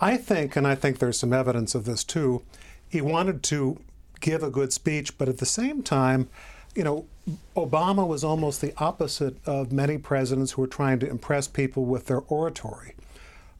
I 0.00 0.16
think, 0.16 0.56
and 0.56 0.66
I 0.66 0.74
think 0.74 0.98
there's 0.98 1.18
some 1.18 1.32
evidence 1.32 1.74
of 1.74 1.84
this 1.84 2.02
too, 2.02 2.42
he 2.88 3.00
wanted 3.00 3.42
to 3.44 3.80
give 4.20 4.42
a 4.42 4.50
good 4.50 4.72
speech, 4.72 5.18
but 5.18 5.28
at 5.28 5.38
the 5.38 5.46
same 5.46 5.82
time, 5.82 6.28
you 6.74 6.84
know, 6.84 7.06
Obama 7.56 8.06
was 8.06 8.24
almost 8.24 8.60
the 8.60 8.74
opposite 8.78 9.36
of 9.46 9.72
many 9.72 9.98
presidents 9.98 10.52
who 10.52 10.62
were 10.62 10.68
trying 10.68 10.98
to 10.98 11.08
impress 11.08 11.48
people 11.48 11.84
with 11.84 12.06
their 12.06 12.20
oratory. 12.28 12.94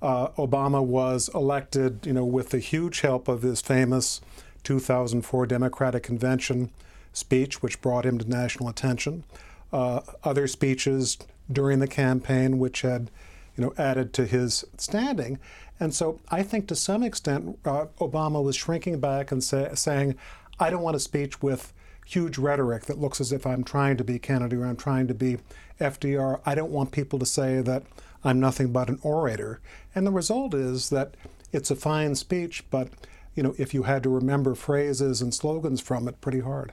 Uh, 0.02 0.28
Obama 0.32 0.84
was 0.84 1.30
elected, 1.34 2.04
you 2.04 2.12
know, 2.12 2.24
with 2.24 2.50
the 2.50 2.58
huge 2.58 3.00
help 3.00 3.26
of 3.26 3.42
his 3.42 3.60
famous 3.62 4.20
2004 4.64 5.46
Democratic 5.46 6.02
Convention 6.02 6.70
speech, 7.12 7.62
which 7.62 7.80
brought 7.80 8.04
him 8.04 8.18
to 8.18 8.28
national 8.28 8.68
attention. 8.68 9.24
Uh, 9.72 10.00
other 10.22 10.46
speeches 10.46 11.16
during 11.50 11.78
the 11.78 11.86
campaign, 11.86 12.58
which 12.58 12.82
had, 12.82 13.10
you 13.56 13.64
know, 13.64 13.72
added 13.78 14.12
to 14.12 14.26
his 14.26 14.64
standing. 14.76 15.38
And 15.80 15.94
so 15.94 16.20
I 16.28 16.42
think 16.42 16.68
to 16.68 16.76
some 16.76 17.02
extent, 17.02 17.58
uh, 17.64 17.86
Obama 17.98 18.42
was 18.42 18.56
shrinking 18.56 19.00
back 19.00 19.32
and 19.32 19.42
say, 19.42 19.70
saying, 19.74 20.16
I 20.60 20.70
don't 20.70 20.82
want 20.82 20.96
a 20.96 21.00
speech 21.00 21.42
with 21.42 21.72
huge 22.04 22.38
rhetoric 22.38 22.84
that 22.86 22.98
looks 22.98 23.20
as 23.20 23.32
if 23.32 23.46
I'm 23.46 23.64
trying 23.64 23.96
to 23.96 24.04
be 24.04 24.18
Kennedy 24.18 24.56
or 24.56 24.66
I'm 24.66 24.76
trying 24.76 25.06
to 25.08 25.14
be 25.14 25.38
FDR. 25.80 26.40
I 26.44 26.54
don't 26.54 26.70
want 26.70 26.92
people 26.92 27.18
to 27.18 27.26
say 27.26 27.60
that 27.60 27.84
I'm 28.22 28.40
nothing 28.40 28.72
but 28.72 28.88
an 28.88 28.98
orator. 29.02 29.60
And 29.94 30.06
the 30.06 30.12
result 30.12 30.54
is 30.54 30.90
that 30.90 31.14
it's 31.52 31.70
a 31.70 31.76
fine 31.76 32.14
speech, 32.14 32.64
but 32.70 32.88
you 33.34 33.42
know, 33.42 33.54
if 33.58 33.74
you 33.74 33.82
had 33.82 34.02
to 34.04 34.08
remember 34.08 34.54
phrases 34.54 35.20
and 35.20 35.34
slogans 35.34 35.80
from 35.80 36.06
it, 36.06 36.20
pretty 36.20 36.40
hard. 36.40 36.72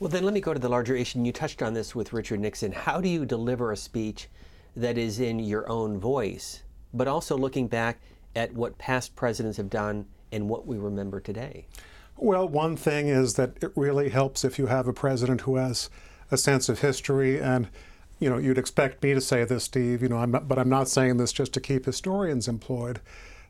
Well, 0.00 0.10
then 0.10 0.24
let 0.24 0.34
me 0.34 0.40
go 0.40 0.52
to 0.52 0.58
the 0.58 0.68
larger 0.68 0.96
issue. 0.96 1.22
You 1.22 1.32
touched 1.32 1.62
on 1.62 1.74
this 1.74 1.94
with 1.94 2.12
Richard 2.12 2.40
Nixon. 2.40 2.72
How 2.72 3.00
do 3.00 3.08
you 3.08 3.24
deliver 3.24 3.70
a 3.70 3.76
speech 3.76 4.28
that 4.74 4.98
is 4.98 5.20
in 5.20 5.38
your 5.38 5.68
own 5.70 5.98
voice, 5.98 6.62
but 6.92 7.06
also 7.06 7.36
looking 7.36 7.68
back 7.68 8.00
at 8.34 8.52
what 8.52 8.78
past 8.78 9.14
presidents 9.14 9.56
have 9.56 9.70
done 9.70 10.06
and 10.32 10.48
what 10.48 10.66
we 10.66 10.78
remember 10.78 11.20
today? 11.20 11.66
Well, 12.22 12.46
one 12.46 12.76
thing 12.76 13.08
is 13.08 13.34
that 13.34 13.62
it 13.62 13.72
really 13.74 14.10
helps 14.10 14.44
if 14.44 14.58
you 14.58 14.66
have 14.66 14.86
a 14.86 14.92
president 14.92 15.42
who 15.42 15.56
has 15.56 15.88
a 16.30 16.36
sense 16.36 16.68
of 16.68 16.80
history 16.80 17.40
and 17.40 17.68
you 18.18 18.28
know, 18.28 18.36
you'd 18.36 18.58
expect 18.58 19.02
me 19.02 19.14
to 19.14 19.20
say 19.20 19.44
this, 19.44 19.64
Steve, 19.64 20.02
you 20.02 20.08
know, 20.08 20.18
I'm 20.18 20.30
not, 20.30 20.46
but 20.46 20.58
I'm 20.58 20.68
not 20.68 20.88
saying 20.88 21.16
this 21.16 21.32
just 21.32 21.54
to 21.54 21.60
keep 21.60 21.86
historians 21.86 22.46
employed. 22.46 23.00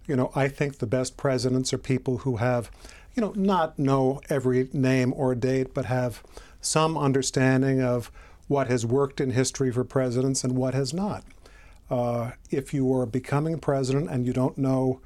You 0.06 0.14
know, 0.14 0.30
I 0.36 0.46
think 0.46 0.78
the 0.78 0.86
best 0.86 1.16
presidents 1.16 1.72
are 1.72 1.78
people 1.78 2.18
who 2.18 2.36
have, 2.36 2.70
you 3.14 3.20
know, 3.20 3.32
not 3.34 3.78
know 3.78 4.20
every 4.30 4.68
name 4.72 5.12
or 5.16 5.34
date, 5.34 5.74
but 5.74 5.86
have 5.86 6.22
some 6.60 6.96
understanding 6.96 7.82
of 7.82 8.12
what 8.46 8.68
has 8.68 8.86
worked 8.86 9.20
in 9.20 9.30
history 9.30 9.72
for 9.72 9.82
presidents 9.82 10.44
and 10.44 10.56
what 10.56 10.74
has 10.74 10.94
not. 10.94 11.24
Uh, 11.90 12.30
if 12.52 12.72
you 12.72 12.94
are 12.94 13.06
becoming 13.06 13.58
president 13.58 14.08
and 14.08 14.24
you 14.24 14.32
don't 14.32 14.56
know 14.56 15.00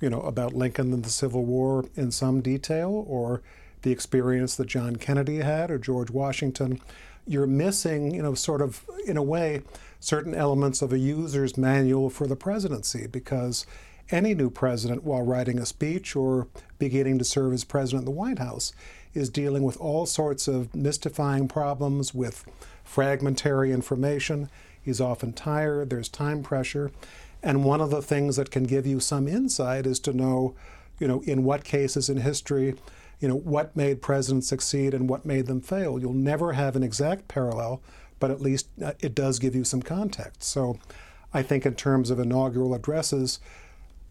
you 0.00 0.10
know, 0.10 0.20
about 0.20 0.54
Lincoln 0.54 0.92
and 0.92 1.04
the 1.04 1.10
Civil 1.10 1.44
War 1.44 1.84
in 1.96 2.10
some 2.10 2.40
detail, 2.40 3.04
or 3.08 3.42
the 3.82 3.92
experience 3.92 4.56
that 4.56 4.66
John 4.66 4.96
Kennedy 4.96 5.38
had 5.38 5.70
or 5.70 5.78
George 5.78 6.10
Washington, 6.10 6.80
you're 7.26 7.46
missing, 7.46 8.12
you 8.14 8.22
know, 8.22 8.34
sort 8.34 8.62
of 8.62 8.84
in 9.06 9.16
a 9.16 9.22
way, 9.22 9.62
certain 10.00 10.34
elements 10.34 10.82
of 10.82 10.92
a 10.92 10.98
user's 10.98 11.56
manual 11.56 12.10
for 12.10 12.26
the 12.26 12.36
presidency 12.36 13.06
because 13.06 13.66
any 14.10 14.34
new 14.34 14.50
president, 14.50 15.04
while 15.04 15.22
writing 15.22 15.58
a 15.58 15.66
speech 15.66 16.16
or 16.16 16.48
beginning 16.78 17.18
to 17.18 17.24
serve 17.24 17.52
as 17.52 17.64
president 17.64 18.02
of 18.02 18.06
the 18.06 18.18
White 18.18 18.38
House, 18.38 18.72
is 19.14 19.28
dealing 19.28 19.62
with 19.62 19.76
all 19.78 20.06
sorts 20.06 20.48
of 20.48 20.74
mystifying 20.74 21.48
problems 21.48 22.14
with 22.14 22.44
fragmentary 22.84 23.72
information. 23.72 24.48
He's 24.80 25.00
often 25.00 25.32
tired, 25.32 25.90
there's 25.90 26.08
time 26.08 26.42
pressure. 26.42 26.90
And 27.42 27.64
one 27.64 27.80
of 27.80 27.90
the 27.90 28.02
things 28.02 28.36
that 28.36 28.50
can 28.50 28.64
give 28.64 28.86
you 28.86 29.00
some 29.00 29.28
insight 29.28 29.86
is 29.86 30.00
to 30.00 30.12
know, 30.12 30.54
you 30.98 31.06
know, 31.06 31.20
in 31.22 31.44
what 31.44 31.64
cases 31.64 32.08
in 32.08 32.18
history, 32.18 32.74
you 33.20 33.28
know, 33.28 33.36
what 33.36 33.76
made 33.76 34.02
presidents 34.02 34.48
succeed 34.48 34.94
and 34.94 35.08
what 35.08 35.26
made 35.26 35.46
them 35.46 35.60
fail. 35.60 35.98
You'll 35.98 36.12
never 36.12 36.52
have 36.52 36.76
an 36.76 36.82
exact 36.82 37.28
parallel, 37.28 37.80
but 38.18 38.30
at 38.30 38.40
least 38.40 38.68
uh, 38.84 38.92
it 39.00 39.14
does 39.14 39.38
give 39.38 39.54
you 39.54 39.64
some 39.64 39.82
context. 39.82 40.42
So 40.42 40.78
I 41.32 41.42
think 41.42 41.66
in 41.66 41.74
terms 41.74 42.10
of 42.10 42.18
inaugural 42.18 42.74
addresses, 42.74 43.40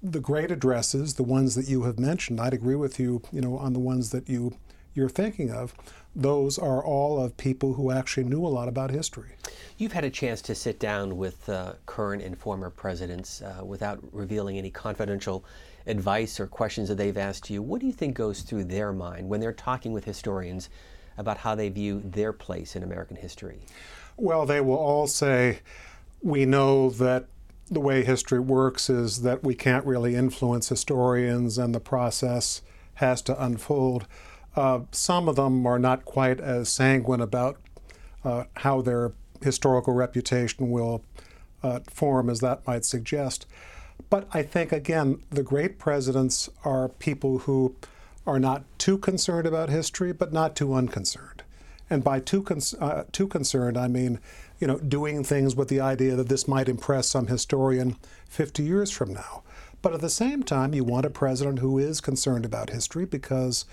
the 0.02 0.20
great 0.20 0.52
addresses, 0.52 1.16
the 1.16 1.24
ones 1.24 1.56
that 1.56 1.68
you 1.68 1.84
have 1.84 2.00
mentioned, 2.00 2.40
I'd 2.40 2.54
agree 2.54 2.76
with 2.76 3.00
you, 3.00 3.22
you 3.32 3.42
know, 3.42 3.58
on 3.58 3.74
the 3.74 3.80
ones 3.80 4.12
that 4.12 4.30
you 4.30 4.56
you're 4.98 5.08
thinking 5.08 5.52
of, 5.52 5.76
those 6.16 6.58
are 6.58 6.84
all 6.84 7.22
of 7.22 7.38
people 7.38 7.74
who 7.74 7.92
actually 7.92 8.24
knew 8.24 8.44
a 8.44 8.50
lot 8.50 8.68
about 8.68 8.90
history. 8.90 9.36
You've 9.78 9.92
had 9.92 10.04
a 10.04 10.10
chance 10.10 10.42
to 10.42 10.56
sit 10.56 10.80
down 10.80 11.18
with 11.18 11.48
uh, 11.48 11.74
current 11.86 12.24
and 12.24 12.36
former 12.36 12.72
presidents 12.72 13.44
uh, 13.44 13.64
without 13.64 14.00
revealing 14.12 14.58
any 14.58 14.72
confidential 14.72 15.46
advice 15.86 16.40
or 16.40 16.48
questions 16.48 16.90
that 16.90 16.96
they've 16.96 17.18
asked 17.18 17.52
you. 17.52 17.62
What 17.62 17.80
do 17.80 17.86
you 17.86 17.94
think 17.94 18.16
goes 18.16 18.42
through 18.42 18.64
their 18.64 18.92
mind 18.92 19.30
when 19.30 19.40
they're 19.40 19.54
talking 19.54 19.94
with 19.94 20.04
historians 20.04 20.70
about 21.20 21.38
how 21.38 21.54
they 21.54 21.70
view 21.70 22.02
their 22.04 22.34
place 22.34 22.76
in 22.76 22.82
American 22.82 23.18
history? 23.18 23.60
Well, 24.18 24.48
they 24.48 24.62
will 24.62 24.76
all 24.76 25.06
say, 25.06 25.60
We 26.24 26.46
know 26.46 26.90
that 26.90 27.28
the 27.70 27.80
way 27.80 28.04
history 28.04 28.40
works 28.40 28.90
is 28.90 29.22
that 29.22 29.44
we 29.44 29.54
can't 29.54 29.86
really 29.86 30.16
influence 30.16 30.70
historians 30.70 31.60
and 31.60 31.76
the 31.76 31.80
process 31.80 32.64
has 32.96 33.22
to 33.22 33.44
unfold. 33.44 34.08
Uh, 34.58 34.80
some 34.92 35.30
of 35.30 35.36
them 35.36 35.68
are 35.68 35.78
not 35.78 36.04
quite 36.04 36.40
as 36.40 36.68
sanguine 36.68 37.22
about 37.22 37.58
uh, 38.26 38.46
how 38.58 38.82
their 38.82 39.14
historical 39.42 39.94
reputation 39.94 40.72
will 40.72 41.04
uh, 41.62 41.80
form 41.88 42.28
as 42.28 42.40
that 42.40 42.66
might 42.66 42.84
suggest. 42.84 43.46
But 44.10 44.28
I 44.34 44.42
think, 44.42 44.72
again, 44.72 45.22
the 45.30 45.44
great 45.44 45.78
presidents 45.78 46.50
are 46.66 46.90
people 46.90 47.40
who 47.40 47.76
are 48.26 48.40
not 48.40 48.64
too 48.80 48.98
concerned 48.98 49.46
about 49.46 49.70
history, 49.70 50.12
but 50.12 50.34
not 50.34 50.56
too 50.56 50.74
unconcerned. 50.74 51.44
And 51.90 52.04
by 52.04 52.20
too, 52.20 52.42
con- 52.42 52.62
uh, 52.80 53.04
too 53.12 53.28
concerned, 53.28 53.78
I 53.78 53.88
mean, 53.88 54.20
you 54.60 54.66
know, 54.66 54.80
doing 54.80 55.24
things 55.24 55.56
with 55.56 55.68
the 55.68 55.80
idea 55.80 56.16
that 56.16 56.30
this 56.30 56.48
might 56.48 56.68
impress 56.68 57.08
some 57.08 57.28
historian 57.28 57.96
50 58.28 58.64
years 58.64 58.90
from 58.90 59.14
now. 59.14 59.44
But 59.82 59.94
at 59.94 60.02
the 60.02 60.10
same 60.10 60.42
time, 60.42 60.74
you 60.74 60.84
want 60.84 61.06
a 61.06 61.12
president 61.12 61.60
who 61.60 61.78
is 61.78 62.02
concerned 62.02 62.44
about 62.44 62.72
history 62.72 63.06
because 63.06 63.66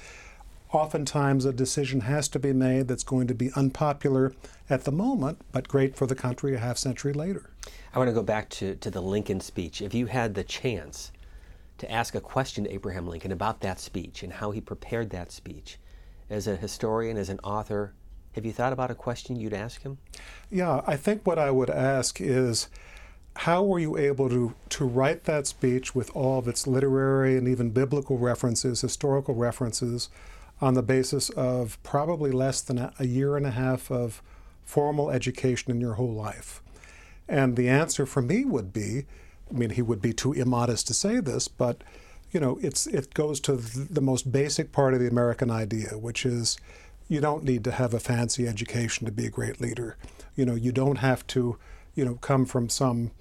oftentimes 0.74 1.44
a 1.44 1.52
decision 1.52 2.00
has 2.02 2.28
to 2.28 2.38
be 2.38 2.52
made 2.52 2.88
that's 2.88 3.04
going 3.04 3.26
to 3.28 3.34
be 3.34 3.50
unpopular 3.54 4.32
at 4.68 4.84
the 4.84 4.92
moment, 4.92 5.40
but 5.52 5.68
great 5.68 5.96
for 5.96 6.06
the 6.06 6.14
country 6.14 6.54
a 6.54 6.58
half 6.58 6.78
century 6.78 7.12
later. 7.12 7.50
I 7.94 7.98
want 7.98 8.08
to 8.08 8.14
go 8.14 8.22
back 8.22 8.48
to, 8.50 8.74
to 8.76 8.90
the 8.90 9.00
Lincoln 9.00 9.40
speech. 9.40 9.80
If 9.80 9.94
you 9.94 10.06
had 10.06 10.34
the 10.34 10.44
chance 10.44 11.12
to 11.78 11.90
ask 11.90 12.14
a 12.14 12.20
question 12.20 12.64
to 12.64 12.72
Abraham 12.72 13.06
Lincoln 13.06 13.32
about 13.32 13.60
that 13.60 13.80
speech 13.80 14.22
and 14.22 14.32
how 14.32 14.50
he 14.50 14.60
prepared 14.60 15.10
that 15.10 15.32
speech, 15.32 15.78
as 16.30 16.46
a 16.46 16.56
historian, 16.56 17.16
as 17.16 17.28
an 17.28 17.40
author, 17.44 17.94
have 18.32 18.44
you 18.44 18.52
thought 18.52 18.72
about 18.72 18.90
a 18.90 18.94
question 18.94 19.36
you'd 19.36 19.52
ask 19.52 19.82
him? 19.82 19.98
Yeah, 20.50 20.82
I 20.86 20.96
think 20.96 21.26
what 21.26 21.38
I 21.38 21.50
would 21.50 21.70
ask 21.70 22.20
is 22.20 22.68
how 23.36 23.62
were 23.62 23.78
you 23.78 23.96
able 23.96 24.28
to, 24.28 24.54
to 24.70 24.84
write 24.84 25.24
that 25.24 25.46
speech 25.46 25.94
with 25.94 26.10
all 26.14 26.38
of 26.38 26.48
its 26.48 26.66
literary 26.66 27.36
and 27.36 27.48
even 27.48 27.70
biblical 27.70 28.18
references, 28.18 28.80
historical 28.80 29.34
references, 29.34 30.08
on 30.60 30.74
the 30.74 30.82
basis 30.82 31.30
of 31.30 31.82
probably 31.82 32.30
less 32.30 32.60
than 32.60 32.90
a 32.98 33.06
year 33.06 33.36
and 33.36 33.46
a 33.46 33.50
half 33.50 33.90
of 33.90 34.22
formal 34.64 35.10
education 35.10 35.70
in 35.70 35.80
your 35.80 35.94
whole 35.94 36.14
life? 36.14 36.62
And 37.28 37.56
the 37.56 37.68
answer 37.68 38.06
for 38.06 38.22
me 38.22 38.44
would 38.44 38.72
be 38.72 39.06
I 39.50 39.54
mean, 39.54 39.70
he 39.70 39.82
would 39.82 40.00
be 40.00 40.12
too 40.12 40.32
immodest 40.32 40.86
to 40.88 40.94
say 40.94 41.20
this, 41.20 41.48
but 41.48 41.82
you 42.30 42.40
know, 42.40 42.58
it's 42.62 42.86
it 42.86 43.14
goes 43.14 43.40
to 43.40 43.56
the 43.56 44.00
most 44.00 44.32
basic 44.32 44.72
part 44.72 44.94
of 44.94 45.00
the 45.00 45.08
American 45.08 45.50
idea, 45.50 45.98
which 45.98 46.26
is 46.26 46.56
you 47.08 47.20
don't 47.20 47.44
need 47.44 47.62
to 47.64 47.70
have 47.70 47.94
a 47.94 48.00
fancy 48.00 48.48
education 48.48 49.06
to 49.06 49.12
be 49.12 49.26
a 49.26 49.30
great 49.30 49.60
leader. 49.60 49.96
You 50.34 50.44
know, 50.44 50.54
you 50.54 50.72
don't 50.72 50.96
have 50.96 51.26
to, 51.28 51.58
you 51.94 52.04
know, 52.04 52.14
come 52.16 52.46
from 52.46 52.68
some, 52.68 53.12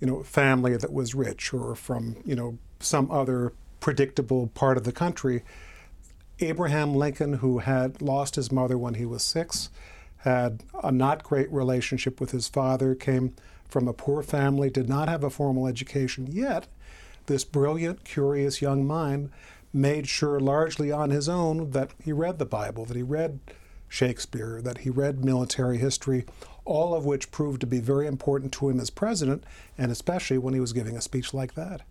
you 0.00 0.06
know, 0.06 0.22
family 0.22 0.76
that 0.76 0.92
was 0.92 1.14
rich 1.14 1.52
or 1.52 1.74
from, 1.74 2.16
you 2.24 2.34
know, 2.34 2.58
some 2.80 3.10
other 3.10 3.52
predictable 3.80 4.46
part 4.48 4.78
of 4.78 4.84
the 4.84 4.92
country. 4.92 5.42
Abraham 6.40 6.94
Lincoln, 6.94 7.34
who 7.34 7.58
had 7.58 8.02
lost 8.02 8.36
his 8.36 8.50
mother 8.50 8.76
when 8.76 8.94
he 8.94 9.06
was 9.06 9.22
six, 9.22 9.70
had 10.18 10.62
a 10.82 10.92
not 10.92 11.22
great 11.22 11.50
relationship 11.52 12.20
with 12.20 12.30
his 12.30 12.48
father, 12.48 12.94
came 12.94 13.34
from 13.68 13.88
a 13.88 13.92
poor 13.92 14.22
family, 14.22 14.70
did 14.70 14.88
not 14.88 15.08
have 15.08 15.24
a 15.24 15.30
formal 15.30 15.66
education, 15.66 16.28
yet 16.30 16.66
this 17.26 17.44
brilliant, 17.44 18.04
curious 18.04 18.60
young 18.60 18.86
mind 18.86 19.30
made 19.72 20.06
sure 20.06 20.38
largely 20.38 20.92
on 20.92 21.10
his 21.10 21.28
own 21.28 21.70
that 21.70 21.90
he 22.02 22.12
read 22.12 22.38
the 22.38 22.44
Bible, 22.44 22.84
that 22.84 22.96
he 22.96 23.02
read 23.02 23.40
Shakespeare, 23.88 24.60
that 24.62 24.78
he 24.78 24.90
read 24.90 25.24
military 25.24 25.78
history, 25.78 26.24
all 26.64 26.94
of 26.94 27.04
which 27.04 27.30
proved 27.30 27.60
to 27.60 27.66
be 27.66 27.80
very 27.80 28.06
important 28.06 28.52
to 28.52 28.68
him 28.68 28.80
as 28.80 28.90
president, 28.90 29.44
and 29.76 29.90
especially 29.90 30.38
when 30.38 30.54
he 30.54 30.60
was 30.60 30.72
giving 30.72 30.96
a 30.96 31.02
speech 31.02 31.32
like 31.34 31.54
that. 31.54 31.82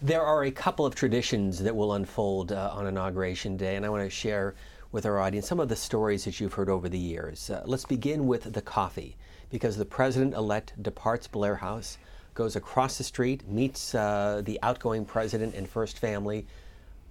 There 0.00 0.22
are 0.22 0.44
a 0.44 0.50
couple 0.50 0.84
of 0.84 0.94
traditions 0.94 1.58
that 1.62 1.74
will 1.74 1.92
unfold 1.94 2.52
uh, 2.52 2.70
on 2.72 2.86
Inauguration 2.86 3.56
Day, 3.56 3.76
and 3.76 3.86
I 3.86 3.88
want 3.88 4.02
to 4.02 4.10
share 4.10 4.54
with 4.90 5.06
our 5.06 5.18
audience 5.18 5.46
some 5.46 5.60
of 5.60 5.68
the 5.68 5.76
stories 5.76 6.24
that 6.24 6.40
you've 6.40 6.54
heard 6.54 6.68
over 6.68 6.88
the 6.88 6.98
years. 6.98 7.50
Uh, 7.50 7.62
let's 7.64 7.84
begin 7.84 8.26
with 8.26 8.52
the 8.52 8.62
coffee, 8.62 9.16
because 9.50 9.76
the 9.76 9.84
president 9.84 10.34
elect 10.34 10.82
departs 10.82 11.26
Blair 11.26 11.56
House, 11.56 11.98
goes 12.34 12.56
across 12.56 12.98
the 12.98 13.04
street, 13.04 13.46
meets 13.48 13.94
uh, 13.94 14.42
the 14.44 14.58
outgoing 14.62 15.04
president 15.04 15.54
and 15.54 15.68
first 15.68 15.98
family, 15.98 16.46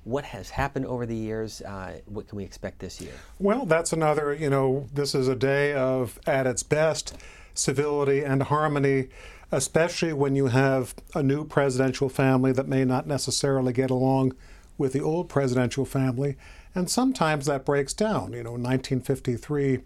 what 0.04 0.26
has 0.26 0.50
happened 0.50 0.86
over 0.88 1.06
the 1.06 1.16
years? 1.16 1.62
Uh, 1.62 2.00
what 2.06 2.28
can 2.28 2.38
we 2.38 2.44
expect 2.44 2.80
this 2.80 3.00
year? 3.00 3.14
Well, 3.40 3.66
that's 3.66 3.94
another, 3.94 4.34
you 4.34 4.50
know, 4.50 4.88
this 4.92 5.14
is 5.14 5.28
a 5.28 5.36
day 5.36 5.74
of, 5.74 6.20
at 6.26 6.48
its 6.48 6.64
best, 6.64 7.16
civility 7.54 8.24
and 8.24 8.42
harmony, 8.44 9.10
especially 9.52 10.14
when 10.14 10.36
you 10.36 10.48
have 10.48 10.96
a 11.14 11.22
new 11.22 11.44
presidential 11.46 12.10
family 12.10 12.52
that 12.54 12.68
may 12.68 12.86
not 12.86 13.06
necessarily 13.06 13.74
get 13.74 13.92
along 13.92 14.34
with 14.78 14.94
the 14.94 15.02
old 15.02 15.30
presidential 15.30 15.86
family. 15.86 16.38
And 16.74 16.90
sometimes 16.90 17.46
that 17.46 17.66
breaks 17.66 17.94
down. 17.94 18.34
You 18.34 18.44
know, 18.44 18.56
in 18.56 18.64
1953, 18.64 19.80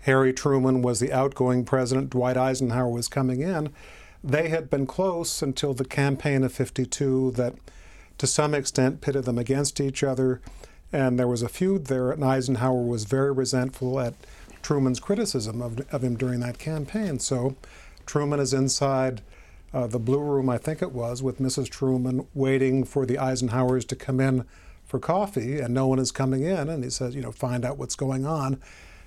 Harry 0.00 0.32
Truman 0.32 0.80
was 0.80 1.00
the 1.00 1.12
outgoing 1.12 1.64
president, 1.64 2.10
Dwight 2.10 2.36
Eisenhower 2.36 2.88
was 2.88 3.08
coming 3.08 3.40
in. 3.40 3.72
They 4.22 4.48
had 4.48 4.70
been 4.70 4.86
close 4.86 5.42
until 5.42 5.74
the 5.74 5.84
campaign 5.84 6.44
of 6.44 6.52
52 6.52 7.32
that 7.32 7.54
to 8.18 8.26
some 8.26 8.54
extent 8.54 9.00
pitted 9.00 9.24
them 9.24 9.38
against 9.38 9.80
each 9.80 10.02
other. 10.04 10.40
And 10.92 11.18
there 11.18 11.28
was 11.28 11.42
a 11.42 11.48
feud 11.48 11.86
there, 11.86 12.10
and 12.10 12.24
Eisenhower 12.24 12.82
was 12.82 13.04
very 13.04 13.32
resentful 13.32 14.00
at 14.00 14.14
Truman's 14.62 15.00
criticism 15.00 15.62
of, 15.62 15.80
of 15.92 16.02
him 16.02 16.16
during 16.16 16.40
that 16.40 16.58
campaign. 16.58 17.18
So 17.18 17.56
Truman 18.10 18.40
is 18.40 18.52
inside 18.52 19.22
uh, 19.72 19.86
the 19.86 20.00
Blue 20.00 20.18
Room, 20.18 20.50
I 20.50 20.58
think 20.58 20.82
it 20.82 20.90
was, 20.90 21.22
with 21.22 21.38
Mrs. 21.38 21.68
Truman 21.68 22.26
waiting 22.34 22.82
for 22.82 23.06
the 23.06 23.14
Eisenhowers 23.14 23.86
to 23.86 23.94
come 23.94 24.18
in 24.18 24.44
for 24.84 24.98
coffee, 24.98 25.60
and 25.60 25.72
no 25.72 25.86
one 25.86 26.00
is 26.00 26.10
coming 26.10 26.42
in. 26.42 26.68
And 26.68 26.82
he 26.82 26.90
says, 26.90 27.14
you 27.14 27.22
know, 27.22 27.30
find 27.30 27.64
out 27.64 27.78
what's 27.78 27.94
going 27.94 28.26
on. 28.26 28.60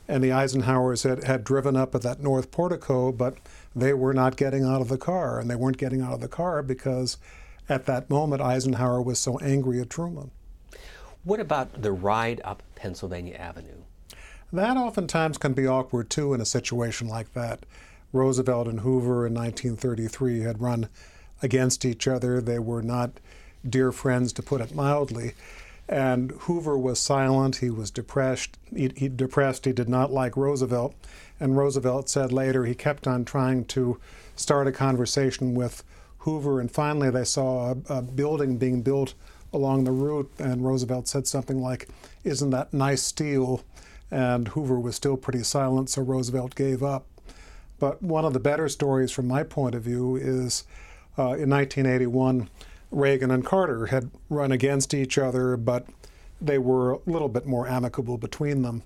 And 0.07 0.24
the 0.24 0.29
Eisenhowers 0.29 1.03
had, 1.03 1.25
had 1.25 1.43
driven 1.43 1.75
up 1.75 1.93
at 1.93 2.01
that 2.03 2.22
north 2.22 2.50
portico, 2.50 3.12
but 3.12 3.39
they 3.75 3.93
were 3.93 4.13
not 4.13 4.38
getting 4.38 4.63
out 4.63 4.79
of 4.79 4.88
the 4.88 4.98
car. 4.98 5.38
And 5.38 5.50
they 5.50 5.55
weren't 5.55 5.77
getting 5.77 6.00
out 6.00 6.13
of 6.13 6.22
the 6.22 6.29
car 6.29 6.63
because 6.63 7.17
at 7.67 7.86
that 7.88 8.10
moment, 8.10 8.41
Eisenhower 8.41 9.01
was 9.01 9.19
so 9.19 9.38
angry 9.39 9.81
at 9.81 9.89
Truman. 9.89 10.31
What 11.25 11.41
about 11.41 11.81
the 11.81 11.91
ride 11.91 12.39
up 12.45 12.63
Pennsylvania 12.75 13.36
Avenue? 13.36 13.81
That 14.53 14.77
oftentimes 14.77 15.38
can 15.38 15.51
be 15.51 15.67
awkward 15.67 16.10
too 16.10 16.33
in 16.33 16.39
a 16.39 16.45
situation 16.45 17.10
like 17.10 17.33
that. 17.33 17.65
Roosevelt 18.13 18.67
and 18.67 18.79
Hoover 18.79 19.27
in 19.27 19.34
1933 19.34 20.41
had 20.41 20.62
run 20.62 20.88
against 21.41 21.84
each 21.84 22.08
other. 22.08 22.39
They 22.39 22.60
were 22.60 22.82
not 22.82 23.20
dear 23.67 23.91
friends, 23.91 24.34
to 24.34 24.43
put 24.43 24.62
it 24.62 24.75
mildly. 24.75 25.34
And 25.88 26.32
Hoover 26.41 26.77
was 26.77 27.00
silent. 27.00 27.58
He 27.58 27.70
was 27.70 27.91
depressed. 27.91 28.58
He, 28.74 28.91
he, 28.96 29.10
depressed. 29.10 29.65
He 29.65 29.74
did 29.74 29.89
not 29.89 30.12
like 30.12 30.38
Roosevelt. 30.38 30.96
And 31.39 31.58
Roosevelt 31.58 32.10
said 32.10 32.32
later 32.32 32.65
he 32.65 32.75
kept 32.75 33.08
on 33.08 33.25
trying 33.25 33.65
to 33.65 34.00
start 34.36 34.67
a 34.67 34.72
conversation 34.72 35.55
with 35.55 35.84
Hoover, 36.20 36.62
and 36.62 36.72
finally 36.72 37.10
they 37.10 37.25
saw 37.25 37.72
a, 37.72 37.96
a, 37.96 38.01
building 38.01 38.58
being 38.58 38.82
built 38.82 39.13
along 39.51 39.84
the 39.84 39.91
route, 39.91 40.32
and 40.39 40.65
Roosevelt 40.65 41.08
said 41.08 41.27
something 41.27 41.62
like, 41.62 41.89
Isn't 42.24 42.51
that 42.51 42.74
nice 42.74 43.03
steel? 43.03 43.62
And 44.10 44.48
Hoover 44.50 44.79
was 44.79 44.96
still 44.96 45.17
pretty 45.17 45.43
silent, 45.43 45.89
so 45.89 46.01
Roosevelt 46.01 46.55
gave 46.55 46.82
up. 46.82 47.05
But 47.83 48.01
one 48.01 48.23
of 48.23 48.31
the 48.31 48.39
better 48.39 48.69
stories 48.69 49.11
from 49.11 49.27
my 49.27 49.43
point 49.43 49.75
of 49.75 49.83
view 49.83 50.15
is 50.15 50.63
uh, 51.19 51.35
in 51.35 51.49
1981, 51.49 52.49
Reagan 52.91 53.29
and 53.29 53.45
Carter 53.45 53.87
had 53.87 54.09
run 54.29 54.53
against 54.53 54.93
each 54.93 55.17
other, 55.17 55.57
but 55.57 55.85
they 56.39 56.57
were 56.57 56.93
a 56.93 56.99
little 57.05 57.27
bit 57.27 57.45
more 57.45 57.67
amicable 57.67 58.17
between 58.17 58.61
them. 58.61 58.83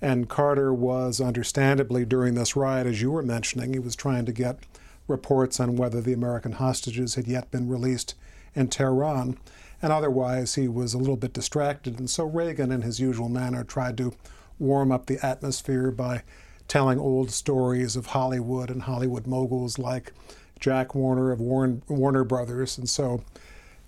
And 0.00 0.30
Carter 0.30 0.72
was 0.72 1.20
understandably 1.20 2.06
during 2.06 2.36
this 2.36 2.56
riot, 2.56 2.86
as 2.86 3.02
you 3.02 3.10
were 3.10 3.22
mentioning, 3.22 3.74
he 3.74 3.78
was 3.80 3.94
trying 3.94 4.24
to 4.24 4.32
get 4.32 4.60
reports 5.08 5.60
on 5.60 5.76
whether 5.76 6.00
the 6.00 6.14
American 6.14 6.52
hostages 6.52 7.16
had 7.16 7.28
yet 7.28 7.50
been 7.50 7.68
released 7.68 8.14
in 8.54 8.68
Tehran. 8.68 9.36
And 9.82 9.92
otherwise, 9.92 10.54
he 10.54 10.68
was 10.68 10.94
a 10.94 10.98
little 10.98 11.18
bit 11.18 11.34
distracted. 11.34 11.98
And 11.98 12.08
so 12.08 12.24
Reagan, 12.24 12.72
in 12.72 12.80
his 12.80 12.98
usual 12.98 13.28
manner, 13.28 13.62
tried 13.62 13.98
to 13.98 14.14
warm 14.58 14.90
up 14.90 15.04
the 15.04 15.22
atmosphere 15.22 15.90
by 15.90 16.22
telling 16.68 16.98
old 16.98 17.30
stories 17.30 17.96
of 17.96 18.06
Hollywood 18.06 18.70
and 18.70 18.82
Hollywood 18.82 19.26
moguls 19.26 19.78
like 19.78 20.12
Jack 20.60 20.94
Warner 20.94 21.32
of 21.32 21.40
Warren, 21.40 21.82
Warner 21.88 22.24
Brothers. 22.24 22.78
And 22.78 22.88
so 22.88 23.24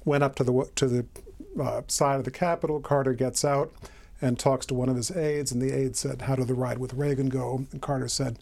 went 0.04 0.24
up 0.24 0.34
to 0.36 0.44
the, 0.44 0.70
to 0.76 0.86
the 0.88 1.06
uh, 1.62 1.82
side 1.86 2.18
of 2.18 2.24
the 2.24 2.30
Capitol. 2.30 2.80
Carter 2.80 3.12
gets 3.12 3.44
out 3.44 3.72
and 4.22 4.38
talks 4.38 4.66
to 4.66 4.74
one 4.74 4.88
of 4.88 4.96
his 4.96 5.10
aides, 5.10 5.52
and 5.52 5.62
the 5.62 5.72
aide 5.72 5.96
said, 5.96 6.22
How 6.22 6.36
did 6.36 6.48
the 6.48 6.54
ride 6.54 6.78
with 6.78 6.94
Reagan 6.94 7.28
go? 7.28 7.64
And 7.72 7.80
Carter 7.80 8.08
said, 8.08 8.38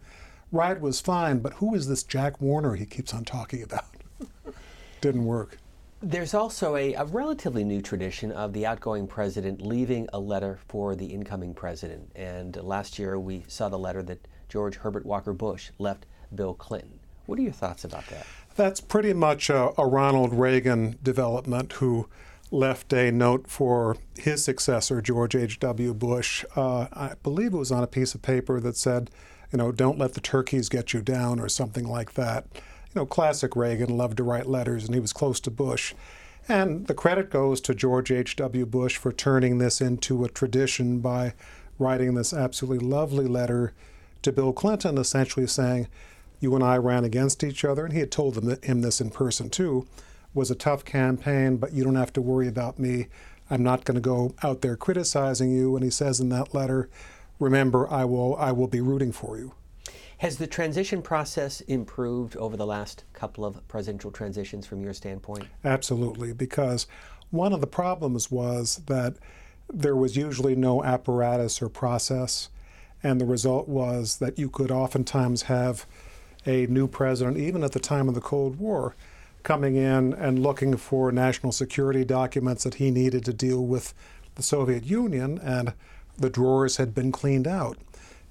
ride 0.53 0.81
was 0.81 1.01
fine, 1.01 1.39
but 1.39 1.55
who 1.55 1.75
is 1.75 1.89
this 1.89 2.03
Jack 2.03 2.41
Warner 2.41 2.75
he 2.75 2.87
keeps 2.87 3.15
on 3.15 3.25
talking 3.25 3.63
about? 3.63 3.87
Didn't 5.01 5.25
work. 5.25 5.59
There's 6.01 6.35
also 6.35 6.77
a, 6.77 6.95
a, 6.95 7.05
relatively 7.05 7.65
new 7.65 7.83
tradition 7.83 8.31
of 8.31 8.53
the 8.53 8.65
outgoing 8.67 9.09
president 9.09 9.61
leaving 9.61 10.09
a 10.13 10.21
letter 10.21 10.61
for 10.69 10.95
the 10.95 11.07
incoming 11.07 11.55
president. 11.55 12.13
And 12.15 12.55
last 12.57 13.01
year 13.01 13.19
we 13.19 13.45
saw 13.49 13.69
the 13.69 13.81
letter 13.81 14.03
that 14.05 14.29
George 14.49 14.77
Herbert 14.77 15.07
Walker 15.07 15.33
Bush 15.33 15.71
left 15.79 16.07
Bill 16.35 16.55
Clinton. 16.55 17.01
What 17.27 17.39
are 17.39 17.43
your 17.43 17.53
thoughts 17.53 17.85
about 17.85 18.07
that? 18.09 18.27
That's 18.57 18.81
pretty 18.81 19.13
much 19.13 19.51
a, 19.51 19.73
a 19.79 19.87
Ronald 19.87 20.33
Reagan 20.33 20.99
development 21.03 21.75
who 21.75 22.09
left 22.51 22.93
a 22.93 23.13
note 23.13 23.47
for 23.47 23.97
his 24.17 24.43
successor, 24.43 25.03
George 25.03 25.37
H.W. 25.37 25.95
Bush. 25.95 26.45
Uh, 26.57 26.87
I 26.93 27.13
believe 27.23 27.53
it 27.53 27.59
was 27.59 27.71
on 27.71 27.83
a 27.83 27.89
piece 27.89 28.15
of 28.15 28.23
paper 28.23 28.61
that 28.61 28.77
said, 28.77 29.11
you 29.53 29.59
know, 29.59 29.73
don't 29.73 29.99
let 29.99 30.15
the 30.15 30.21
turkeys 30.21 30.69
get 30.69 30.93
you 30.93 31.03
down 31.03 31.39
or 31.39 31.49
something 31.49 31.87
like 31.87 32.15
that. 32.15 32.47
You 32.55 33.03
know, 33.03 33.07
classic 33.07 33.55
Reagan 33.55 33.97
loved 33.97 34.17
to 34.17 34.23
write 34.23 34.47
letters 34.47 34.85
and 34.85 34.95
he 34.95 35.01
was 35.01 35.13
close 35.13 35.41
to 35.41 35.51
Bush. 35.51 35.95
And 36.49 36.87
the 36.87 36.95
credit 36.95 37.31
goes 37.31 37.61
to 37.63 37.75
George 37.75 38.11
H.W. 38.11 38.65
Bush 38.65 38.97
for 38.97 39.13
turning 39.13 39.59
this 39.59 39.83
into 39.83 40.25
a 40.25 40.31
tradition 40.31 41.01
by 41.01 41.35
writing 41.79 42.15
this 42.15 42.33
absolutely 42.33 42.87
lovely 42.87 43.27
letter 43.27 43.75
to 44.23 44.33
Bill 44.33 44.53
Clinton, 44.53 44.99
essentially 44.99 45.47
saying, 45.47 45.89
You 46.41 46.55
and 46.55 46.65
I 46.65 46.77
ran 46.77 47.05
against 47.05 47.45
each 47.45 47.65
other. 47.65 47.85
And 47.85 47.93
he 47.93 48.01
had 48.01 48.11
told 48.11 48.35
them, 48.35 48.59
him 48.63 48.83
this 48.83 49.01
in 49.01 49.11
person 49.11 49.51
too. 49.51 49.87
Was 50.35 50.51
a 50.51 50.55
tough 50.55 50.85
campaign, 50.85 51.57
but 51.57 51.73
you 51.73 51.85
don't 51.85 51.97
have 51.97 52.13
to 52.15 52.21
worry 52.21 52.49
about 52.49 52.79
me. 52.79 53.09
I'm 53.51 53.63
not 53.63 53.85
going 53.85 53.95
to 53.95 54.01
go 54.01 54.35
out 54.43 54.61
there 54.61 54.77
criticizing 54.77 55.51
you. 55.51 55.75
And 55.75 55.85
he 55.85 55.91
says 55.91 56.21
in 56.21 56.29
that 56.29 56.55
letter, 56.55 56.91
remember, 57.39 57.91
I 57.91 58.05
will, 58.05 58.37
I 58.37 58.53
will 58.53 58.69
be 58.69 58.81
rooting 58.81 59.13
for 59.13 59.39
you. 59.39 59.55
Has 60.19 60.37
the 60.37 60.49
transition 60.49 61.01
process 61.01 61.61
improved 61.63 62.37
over 62.37 62.57
the 62.57 62.67
last 62.67 63.05
couple 63.13 63.45
of 63.45 63.67
presidential 63.69 64.11
transitions 64.11 64.67
from 64.67 64.83
your 64.83 64.93
standpoint? 64.93 65.47
Absolutely, 65.65 66.33
because 66.33 66.89
one 67.31 67.53
of 67.53 67.61
the 67.61 67.69
problems 67.69 68.31
was 68.31 68.83
that 68.87 69.15
there 69.73 69.95
was 69.95 70.17
usually 70.17 70.57
no 70.57 70.83
apparatus 70.83 71.63
or 71.63 71.69
process, 71.69 72.49
and 73.03 73.21
the 73.21 73.25
result 73.25 73.69
was 73.69 74.19
that 74.19 74.39
you 74.39 74.49
could 74.49 74.71
oftentimes 74.71 75.43
have 75.43 75.87
a 76.47 76.67
new 76.67 76.89
president, 76.89 77.37
even 77.37 77.63
at 77.63 77.73
the 77.73 77.81
time 77.81 78.09
of 78.09 78.15
the 78.15 78.21
Cold 78.21 78.59
War, 78.59 78.95
coming 79.43 79.77
in 79.77 80.13
and 80.13 80.43
looking 80.43 80.77
for 80.77 81.13
national 81.13 81.53
security 81.53 82.05
documents 82.05 82.65
that 82.65 82.75
he 82.75 82.91
needed 82.91 83.25
to 83.25 83.33
deal 83.33 83.65
with 83.65 83.95
the 84.35 84.43
Soviet 84.43 84.85
Union, 84.85 85.39
and 85.43 85.75
the 86.17 86.31
drawers 86.31 86.77
had 86.77 86.95
been 86.95 87.13
cleaned 87.13 87.47
out. 87.47 87.79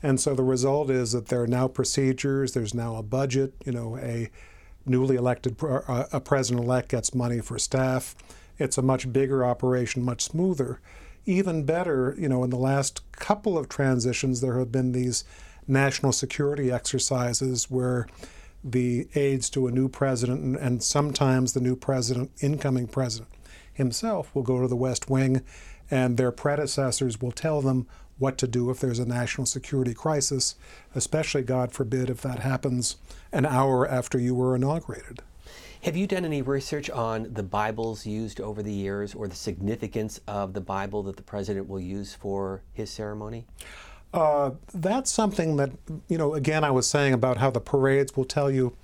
And 0.03 0.19
so 0.19 0.35
the 0.35 0.43
result 0.43 0.89
is 0.89 1.11
that 1.13 1.27
there 1.27 1.41
are 1.41 1.47
now 1.47 1.67
procedures, 1.67 2.53
there's 2.53 2.73
now 2.73 2.95
a 2.97 3.03
budget, 3.03 3.53
you 3.65 3.71
know, 3.71 3.97
a 3.97 4.29
newly 4.85 5.15
elected 5.15 5.61
uh, 5.61 6.05
a 6.11 6.19
president-elect 6.19 6.89
gets 6.89 7.13
money 7.13 7.39
for 7.39 7.59
staff. 7.59 8.15
It's 8.57 8.77
a 8.77 8.81
much 8.81 9.11
bigger 9.11 9.45
operation, 9.45 10.03
much 10.03 10.21
smoother. 10.21 10.79
Even 11.27 11.63
better, 11.63 12.15
you 12.17 12.29
know, 12.29 12.45
in 12.45 12.49
the 12.49 12.55
last 12.55 13.01
couple 13.11 13.57
of 13.57 13.67
transitions, 13.67 14.39
there 14.39 14.57
have 14.57 14.71
been 14.71 14.93
these 14.93 15.25
national 15.67 16.13
security 16.13 16.71
exercises 16.71 17.69
where 17.69 18.07
the 18.63 19.09
aides 19.13 19.49
to 19.49 19.67
a 19.67 19.71
new 19.71 19.89
president 19.89 20.41
and, 20.41 20.55
and 20.55 20.81
sometimes 20.81 21.51
the 21.51 21.59
new 21.59 21.75
president, 21.75 22.31
incoming 22.41 22.87
president 22.87 23.29
himself, 23.73 24.33
will 24.33 24.41
go 24.41 24.61
to 24.61 24.69
the 24.69 24.75
West 24.77 25.09
Wing 25.09 25.43
and 25.91 26.15
their 26.15 26.31
predecessors 26.31 27.19
will 27.21 27.33
tell 27.33 27.61
them 27.61 27.87
what 28.17 28.37
to 28.37 28.47
do 28.47 28.69
if 28.69 28.79
there's 28.79 28.99
a 28.99 29.05
national 29.05 29.45
security 29.45 29.93
crisis, 29.93 30.55
especially, 30.95 31.43
God 31.43 31.73
forbid, 31.73 32.09
if 32.09 32.21
that 32.21 32.39
happens 32.39 32.95
an 33.33 33.45
hour 33.45 33.85
after 33.85 34.17
you 34.17 34.33
were 34.33 34.55
inaugurated. 34.55 35.21
Have 35.83 35.95
you 35.95 36.07
done 36.07 36.25
any 36.25 36.41
research 36.41 36.89
on 36.89 37.31
the 37.33 37.43
Bibles 37.43 38.05
used 38.05 38.41
over 38.41 38.63
the 38.63 38.73
years 38.73 39.13
or 39.13 39.27
the 39.27 39.35
significance 39.35 40.19
of 40.27 40.53
the 40.53 40.61
Bible 40.61 41.03
that 41.03 41.17
the 41.17 41.23
president 41.23 41.69
will 41.69 41.79
use 41.79 42.13
for 42.13 42.61
his 42.73 42.89
ceremony? 42.89 43.45
Uh, 44.13 44.51
that's 44.73 45.11
something 45.11 45.57
that, 45.57 45.71
you 46.07 46.17
know, 46.17 46.33
again, 46.33 46.63
I 46.63 46.71
was 46.71 46.87
saying 46.89 47.13
about 47.13 47.37
how 47.37 47.51
the 47.51 47.59
parades 47.59 48.15
will 48.15 48.25
tell 48.25 48.49
you 48.49 48.75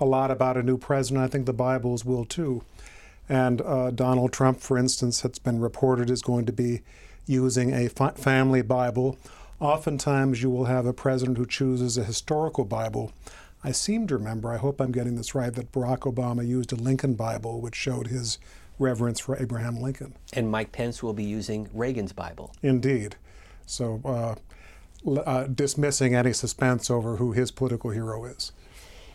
a 0.00 0.04
lot 0.04 0.30
about 0.30 0.56
a 0.56 0.62
new 0.62 0.78
president. 0.78 1.24
I 1.24 1.28
think 1.28 1.46
the 1.46 1.52
Bibles 1.52 2.04
will 2.04 2.24
too. 2.24 2.62
And 3.28 3.60
uh, 3.60 3.90
Donald 3.90 4.32
Trump, 4.32 4.60
for 4.60 4.78
instance, 4.78 5.20
has 5.20 5.38
been 5.38 5.60
reported 5.60 6.10
is 6.10 6.22
going 6.22 6.46
to 6.46 6.52
be 6.52 6.80
using 7.26 7.72
a 7.72 7.88
family 7.88 8.62
Bible. 8.62 9.18
Oftentimes, 9.60 10.42
you 10.42 10.50
will 10.50 10.64
have 10.66 10.86
a 10.86 10.92
president 10.92 11.36
who 11.36 11.44
chooses 11.44 11.98
a 11.98 12.04
historical 12.04 12.64
Bible. 12.64 13.12
I 13.62 13.72
seem 13.72 14.06
to 14.06 14.16
remember, 14.16 14.52
I 14.52 14.56
hope 14.56 14.80
I'm 14.80 14.92
getting 14.92 15.16
this 15.16 15.34
right, 15.34 15.52
that 15.52 15.72
Barack 15.72 16.00
Obama 16.00 16.46
used 16.46 16.72
a 16.72 16.76
Lincoln 16.76 17.14
Bible, 17.14 17.60
which 17.60 17.74
showed 17.74 18.06
his 18.06 18.38
reverence 18.78 19.18
for 19.18 19.36
Abraham 19.36 19.80
Lincoln. 19.80 20.14
And 20.32 20.50
Mike 20.50 20.70
Pence 20.70 21.02
will 21.02 21.12
be 21.12 21.24
using 21.24 21.68
Reagan's 21.72 22.12
Bible. 22.12 22.54
Indeed. 22.62 23.16
So, 23.66 24.00
uh, 24.04 24.34
uh, 25.20 25.44
dismissing 25.44 26.14
any 26.14 26.32
suspense 26.32 26.90
over 26.90 27.16
who 27.16 27.32
his 27.32 27.50
political 27.50 27.90
hero 27.90 28.24
is. 28.24 28.52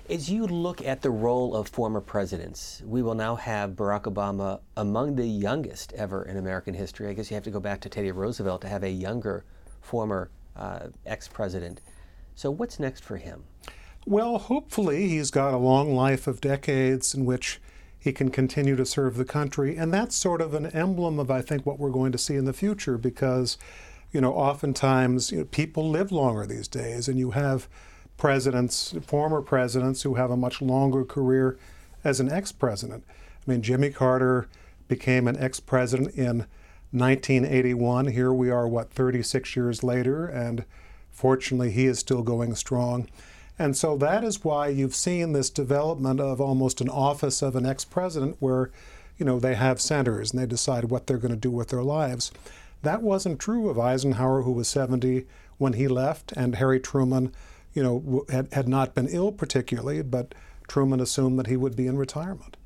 As 0.09 0.29
you 0.29 0.45
look 0.45 0.85
at 0.85 1.01
the 1.01 1.09
role 1.09 1.55
of 1.55 1.69
former 1.69 2.01
presidents, 2.01 2.81
we 2.85 3.01
will 3.01 3.15
now 3.15 3.35
have 3.35 3.71
Barack 3.71 4.03
Obama 4.03 4.59
among 4.75 5.15
the 5.15 5.25
youngest 5.25 5.93
ever 5.93 6.23
in 6.23 6.35
American 6.35 6.73
history. 6.73 7.07
I 7.07 7.13
guess 7.13 7.31
you 7.31 7.35
have 7.35 7.43
to 7.45 7.51
go 7.51 7.61
back 7.61 7.79
to 7.81 7.89
Teddy 7.89 8.11
Roosevelt 8.11 8.61
to 8.61 8.67
have 8.67 8.83
a 8.83 8.89
younger 8.89 9.45
former 9.79 10.29
uh, 10.57 10.87
ex 11.05 11.29
president. 11.29 11.79
So, 12.35 12.51
what's 12.51 12.79
next 12.79 13.05
for 13.05 13.15
him? 13.15 13.45
Well, 14.05 14.37
hopefully, 14.37 15.07
he's 15.07 15.31
got 15.31 15.53
a 15.53 15.57
long 15.57 15.95
life 15.95 16.27
of 16.27 16.41
decades 16.41 17.13
in 17.13 17.25
which 17.25 17.61
he 17.97 18.11
can 18.11 18.31
continue 18.31 18.75
to 18.75 18.85
serve 18.85 19.15
the 19.15 19.23
country. 19.23 19.77
And 19.77 19.93
that's 19.93 20.13
sort 20.13 20.41
of 20.41 20.53
an 20.53 20.65
emblem 20.67 21.19
of, 21.19 21.31
I 21.31 21.41
think, 21.41 21.65
what 21.65 21.79
we're 21.79 21.89
going 21.89 22.11
to 22.11 22.17
see 22.17 22.35
in 22.35 22.43
the 22.43 22.51
future 22.51 22.97
because, 22.97 23.57
you 24.11 24.19
know, 24.19 24.33
oftentimes 24.33 25.31
you 25.31 25.37
know, 25.39 25.45
people 25.45 25.89
live 25.89 26.11
longer 26.11 26.45
these 26.45 26.67
days, 26.67 27.07
and 27.07 27.17
you 27.17 27.31
have 27.31 27.69
presidents, 28.17 28.93
former 29.07 29.41
presidents, 29.41 30.01
who 30.01 30.15
have 30.15 30.31
a 30.31 30.37
much 30.37 30.61
longer 30.61 31.05
career 31.05 31.57
as 32.03 32.19
an 32.19 32.29
ex 32.29 32.51
president. 32.51 33.05
I 33.07 33.51
mean, 33.51 33.61
Jimmy 33.61 33.89
Carter 33.89 34.49
became 34.89 35.29
an 35.29 35.37
ex 35.37 35.61
president 35.61 36.13
in 36.15 36.45
1981. 36.91 38.07
Here 38.07 38.33
we 38.33 38.49
are, 38.49 38.67
what, 38.67 38.91
36 38.91 39.55
years 39.55 39.81
later, 39.81 40.27
and 40.27 40.65
fortunately 41.09 41.71
he 41.71 41.85
is 41.85 41.99
still 41.99 42.21
going 42.21 42.53
strong. 42.55 43.07
And 43.59 43.77
so 43.77 43.97
that 43.97 44.23
is 44.23 44.43
why 44.43 44.67
you've 44.67 44.95
seen 44.95 45.33
this 45.33 45.49
development 45.49 46.19
of 46.19 46.41
almost 46.41 46.81
an 46.81 46.89
office 46.89 47.41
of 47.41 47.55
an 47.55 47.65
ex 47.65 47.85
president 47.85 48.37
where, 48.39 48.71
you 49.17 49.25
know, 49.25 49.39
they 49.39 49.55
have 49.55 49.79
senators 49.79 50.31
and 50.31 50.41
they 50.41 50.47
decide 50.47 50.85
what 50.85 51.05
they're 51.05 51.17
going 51.17 51.33
to 51.33 51.37
do 51.39 51.51
with 51.51 51.69
their 51.69 51.83
lives. 51.83 52.31
That 52.81 53.01
wasn't 53.01 53.39
true 53.39 53.69
of 53.69 53.79
Eisenhower, 53.79 54.41
who 54.41 54.51
was 54.51 54.67
70 54.67 55.25
when 55.57 55.73
he 55.73 55.87
left, 55.87 56.33
and 56.33 56.55
Harry 56.55 56.79
Truman, 56.79 57.31
you 57.73 57.83
know, 57.83 58.25
had, 58.29 58.51
had 58.53 58.67
not 58.67 58.95
been 58.95 59.07
ill 59.07 59.31
particularly, 59.31 60.01
but 60.01 60.35
Truman 60.67 60.99
assumed 60.99 61.39
that 61.39 61.47
he 61.47 61.55
would 61.55 61.75
be 61.75 61.87
in 61.87 61.97
retirement. 61.97 62.57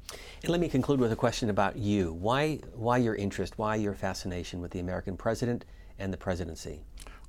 And 0.41 0.50
let 0.50 0.62
me 0.62 0.69
conclude 0.69 1.00
with 1.00 1.12
a 1.12 1.15
question 1.15 1.50
about 1.50 1.76
you. 1.76 2.13
Why, 2.13 2.60
why 2.73 2.97
your 2.97 3.15
interest, 3.15 3.58
why 3.58 3.76
your 3.76 3.93
fascination 3.93 4.62
with 4.62 4.71
the 4.71 4.80
American 4.80 5.17
president 5.17 5.65
and 6.00 6.13
the 6.13 6.17
presidency? 6.17 6.82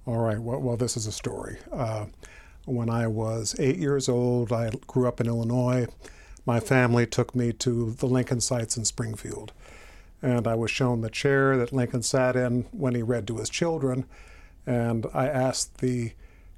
All 0.06 0.18
right, 0.18 0.38
well, 0.38 0.60
well 0.60 0.76
this 0.76 0.96
is 0.96 1.06
a 1.06 1.12
story. 1.12 1.58
Uh, 1.72 2.06
when 2.68 2.90
I 2.90 3.06
was 3.06 3.56
eight 3.58 3.76
years 3.76 4.08
old, 4.08 4.52
I 4.52 4.70
grew 4.86 5.08
up 5.08 5.20
in 5.20 5.26
Illinois. 5.26 5.86
My 6.46 6.60
family 6.60 7.06
took 7.06 7.34
me 7.34 7.52
to 7.54 7.92
the 7.92 8.06
Lincoln 8.06 8.40
sites 8.40 8.76
in 8.76 8.84
Springfield. 8.84 9.52
And 10.20 10.46
I 10.46 10.54
was 10.54 10.70
shown 10.70 11.00
the 11.00 11.10
chair 11.10 11.56
that 11.56 11.72
Lincoln 11.72 12.02
sat 12.02 12.36
in 12.36 12.66
when 12.72 12.94
he 12.94 13.02
read 13.02 13.26
to 13.28 13.36
his 13.36 13.48
children. 13.48 14.04
And 14.66 15.06
I 15.14 15.28
asked 15.28 15.78
the 15.78 16.12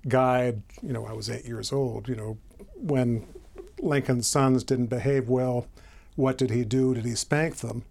guide, 0.08 0.62
you 0.82 0.92
know, 0.92 1.06
I 1.06 1.12
was 1.12 1.28
eight 1.28 1.44
years 1.44 1.72
old, 1.72 2.08
you 2.08 2.16
know, 2.16 2.38
when 2.74 3.26
Lincoln's 3.80 4.26
sons 4.26 4.64
didn't 4.64 4.86
behave 4.86 5.28
well, 5.28 5.66
what 6.16 6.38
did 6.38 6.50
he 6.50 6.64
do? 6.64 6.94
Did 6.94 7.04
he 7.04 7.14
spank 7.14 7.56
them? 7.56 7.84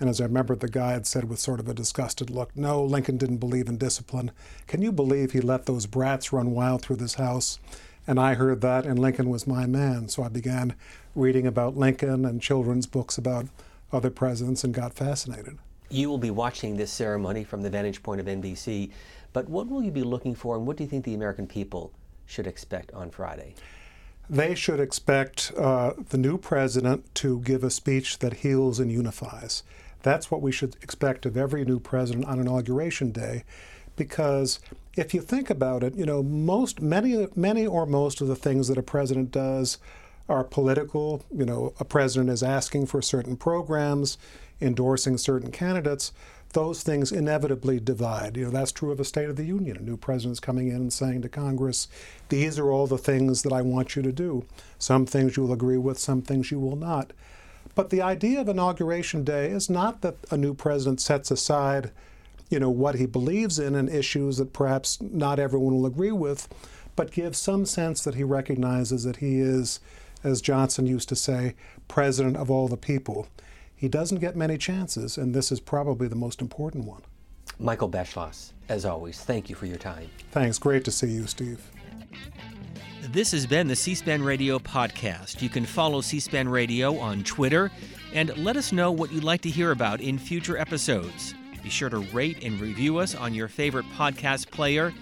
And 0.00 0.10
as 0.10 0.20
I 0.20 0.24
remember, 0.24 0.56
the 0.56 0.68
guide 0.68 1.06
said 1.06 1.28
with 1.28 1.38
sort 1.38 1.60
of 1.60 1.68
a 1.68 1.74
disgusted 1.74 2.30
look, 2.30 2.56
No, 2.56 2.82
Lincoln 2.82 3.16
didn't 3.16 3.38
believe 3.38 3.68
in 3.68 3.78
discipline. 3.78 4.32
Can 4.66 4.82
you 4.82 4.90
believe 4.90 5.32
he 5.32 5.40
let 5.40 5.66
those 5.66 5.86
brats 5.86 6.32
run 6.32 6.50
wild 6.50 6.82
through 6.82 6.96
this 6.96 7.14
house? 7.14 7.58
And 8.06 8.20
I 8.20 8.34
heard 8.34 8.60
that, 8.60 8.84
and 8.84 8.98
Lincoln 8.98 9.30
was 9.30 9.46
my 9.46 9.66
man. 9.66 10.08
So 10.08 10.22
I 10.22 10.28
began 10.28 10.74
reading 11.14 11.46
about 11.46 11.76
Lincoln 11.76 12.24
and 12.24 12.42
children's 12.42 12.86
books 12.86 13.16
about 13.16 13.46
other 13.92 14.10
presidents 14.10 14.64
and 14.64 14.74
got 14.74 14.94
fascinated. 14.94 15.58
You 15.90 16.08
will 16.08 16.18
be 16.18 16.30
watching 16.30 16.76
this 16.76 16.90
ceremony 16.90 17.44
from 17.44 17.62
the 17.62 17.70
vantage 17.70 18.02
point 18.02 18.20
of 18.20 18.26
NBC, 18.26 18.90
but 19.32 19.48
what 19.48 19.68
will 19.68 19.82
you 19.82 19.90
be 19.90 20.02
looking 20.02 20.34
for, 20.34 20.56
and 20.56 20.66
what 20.66 20.76
do 20.76 20.82
you 20.82 20.90
think 20.90 21.04
the 21.04 21.14
American 21.14 21.46
people 21.46 21.92
should 22.26 22.46
expect 22.46 22.92
on 22.92 23.10
Friday? 23.10 23.54
they 24.28 24.54
should 24.54 24.80
expect 24.80 25.52
uh, 25.56 25.92
the 26.08 26.18
new 26.18 26.38
president 26.38 27.14
to 27.14 27.40
give 27.40 27.62
a 27.62 27.70
speech 27.70 28.18
that 28.20 28.34
heals 28.34 28.80
and 28.80 28.90
unifies. 28.90 29.62
That's 30.04 30.30
what 30.30 30.40
we 30.40 30.52
should 30.52 30.76
expect 30.80 31.26
of 31.26 31.36
every 31.36 31.64
new 31.64 31.80
president 31.80 32.26
on 32.26 32.38
inauguration 32.38 33.10
day, 33.10 33.42
because 33.96 34.60
if 34.96 35.12
you 35.12 35.20
think 35.20 35.50
about 35.50 35.82
it, 35.82 35.96
you 35.96 36.06
know, 36.06 36.22
most, 36.22 36.80
many, 36.80 37.26
many 37.34 37.66
or 37.66 37.86
most 37.86 38.20
of 38.20 38.28
the 38.28 38.36
things 38.36 38.68
that 38.68 38.78
a 38.78 38.82
president 38.82 39.32
does 39.32 39.78
are 40.28 40.44
political. 40.44 41.24
You 41.34 41.44
know, 41.44 41.74
a 41.80 41.84
president 41.84 42.30
is 42.30 42.42
asking 42.42 42.86
for 42.86 43.02
certain 43.02 43.36
programs, 43.36 44.16
endorsing 44.60 45.18
certain 45.18 45.50
candidates 45.50 46.12
those 46.54 46.82
things 46.82 47.12
inevitably 47.12 47.78
divide. 47.78 48.36
You 48.36 48.44
know, 48.44 48.50
that's 48.50 48.72
true 48.72 48.90
of 48.90 49.00
a 49.00 49.04
State 49.04 49.28
of 49.28 49.36
the 49.36 49.44
Union. 49.44 49.76
A 49.76 49.80
new 49.80 49.96
president's 49.96 50.40
coming 50.40 50.68
in 50.68 50.76
and 50.76 50.92
saying 50.92 51.22
to 51.22 51.28
Congress, 51.28 51.88
these 52.28 52.58
are 52.58 52.70
all 52.70 52.86
the 52.86 52.96
things 52.96 53.42
that 53.42 53.52
I 53.52 53.60
want 53.60 53.94
you 53.94 54.02
to 54.02 54.12
do. 54.12 54.46
Some 54.78 55.04
things 55.04 55.36
you 55.36 55.42
will 55.42 55.52
agree 55.52 55.76
with, 55.76 55.98
some 55.98 56.22
things 56.22 56.50
you 56.50 56.58
will 56.58 56.76
not. 56.76 57.12
But 57.74 57.90
the 57.90 58.02
idea 58.02 58.40
of 58.40 58.48
Inauguration 58.48 59.24
Day 59.24 59.50
is 59.50 59.68
not 59.68 60.00
that 60.02 60.16
a 60.30 60.36
new 60.36 60.54
president 60.54 61.00
sets 61.00 61.30
aside, 61.30 61.90
you 62.48 62.60
know, 62.60 62.70
what 62.70 62.94
he 62.96 63.06
believes 63.06 63.58
in 63.58 63.74
and 63.74 63.88
issues 63.88 64.36
that 64.36 64.52
perhaps 64.52 65.00
not 65.00 65.38
everyone 65.38 65.74
will 65.74 65.86
agree 65.86 66.12
with, 66.12 66.48
but 66.96 67.10
gives 67.10 67.38
some 67.38 67.66
sense 67.66 68.04
that 68.04 68.14
he 68.14 68.22
recognizes 68.22 69.04
that 69.04 69.16
he 69.16 69.40
is, 69.40 69.80
as 70.22 70.40
Johnson 70.40 70.86
used 70.86 71.08
to 71.08 71.16
say, 71.16 71.54
president 71.88 72.36
of 72.36 72.50
all 72.50 72.68
the 72.68 72.76
people. 72.76 73.28
He 73.74 73.88
doesn't 73.88 74.20
get 74.20 74.36
many 74.36 74.56
chances, 74.56 75.18
and 75.18 75.34
this 75.34 75.50
is 75.50 75.60
probably 75.60 76.06
the 76.08 76.14
most 76.16 76.40
important 76.40 76.84
one. 76.84 77.02
Michael 77.58 77.90
Beschloss, 77.90 78.52
as 78.68 78.84
always, 78.84 79.20
thank 79.20 79.50
you 79.50 79.56
for 79.56 79.66
your 79.66 79.76
time. 79.76 80.08
Thanks. 80.30 80.58
Great 80.58 80.84
to 80.84 80.90
see 80.90 81.08
you, 81.08 81.26
Steve. 81.26 81.60
This 83.08 83.32
has 83.32 83.46
been 83.46 83.68
the 83.68 83.76
C 83.76 83.94
SPAN 83.94 84.22
Radio 84.22 84.58
podcast. 84.58 85.42
You 85.42 85.50
can 85.50 85.66
follow 85.66 86.00
C 86.00 86.18
SPAN 86.18 86.48
Radio 86.48 86.96
on 86.96 87.22
Twitter 87.22 87.70
and 88.14 88.34
let 88.38 88.56
us 88.56 88.72
know 88.72 88.90
what 88.90 89.12
you'd 89.12 89.24
like 89.24 89.42
to 89.42 89.50
hear 89.50 89.72
about 89.72 90.00
in 90.00 90.16
future 90.16 90.56
episodes. 90.56 91.34
Be 91.62 91.68
sure 91.68 91.90
to 91.90 91.98
rate 91.98 92.42
and 92.42 92.58
review 92.58 92.96
us 92.96 93.14
on 93.14 93.34
your 93.34 93.46
favorite 93.46 93.84
podcast 93.94 94.50
player. 94.50 94.94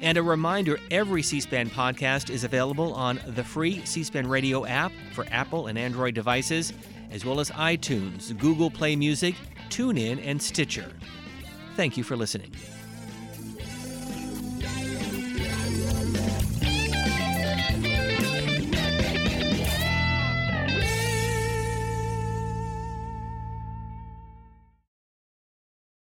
And 0.00 0.18
a 0.18 0.22
reminder 0.24 0.78
every 0.90 1.22
C 1.22 1.38
SPAN 1.38 1.70
podcast 1.70 2.30
is 2.30 2.42
available 2.42 2.92
on 2.94 3.20
the 3.28 3.44
free 3.44 3.84
C 3.84 4.02
SPAN 4.02 4.26
Radio 4.26 4.66
app 4.66 4.90
for 5.12 5.24
Apple 5.30 5.68
and 5.68 5.78
Android 5.78 6.14
devices 6.14 6.72
as 7.12 7.24
well 7.24 7.38
as 7.38 7.50
iTunes, 7.52 8.36
Google 8.36 8.72
Play 8.72 8.96
Music, 8.96 9.36
TuneIn, 9.68 10.20
and 10.26 10.42
Stitcher. 10.42 10.92
Thank 11.76 11.96
you 11.96 12.02
for 12.02 12.16
listening. 12.16 12.50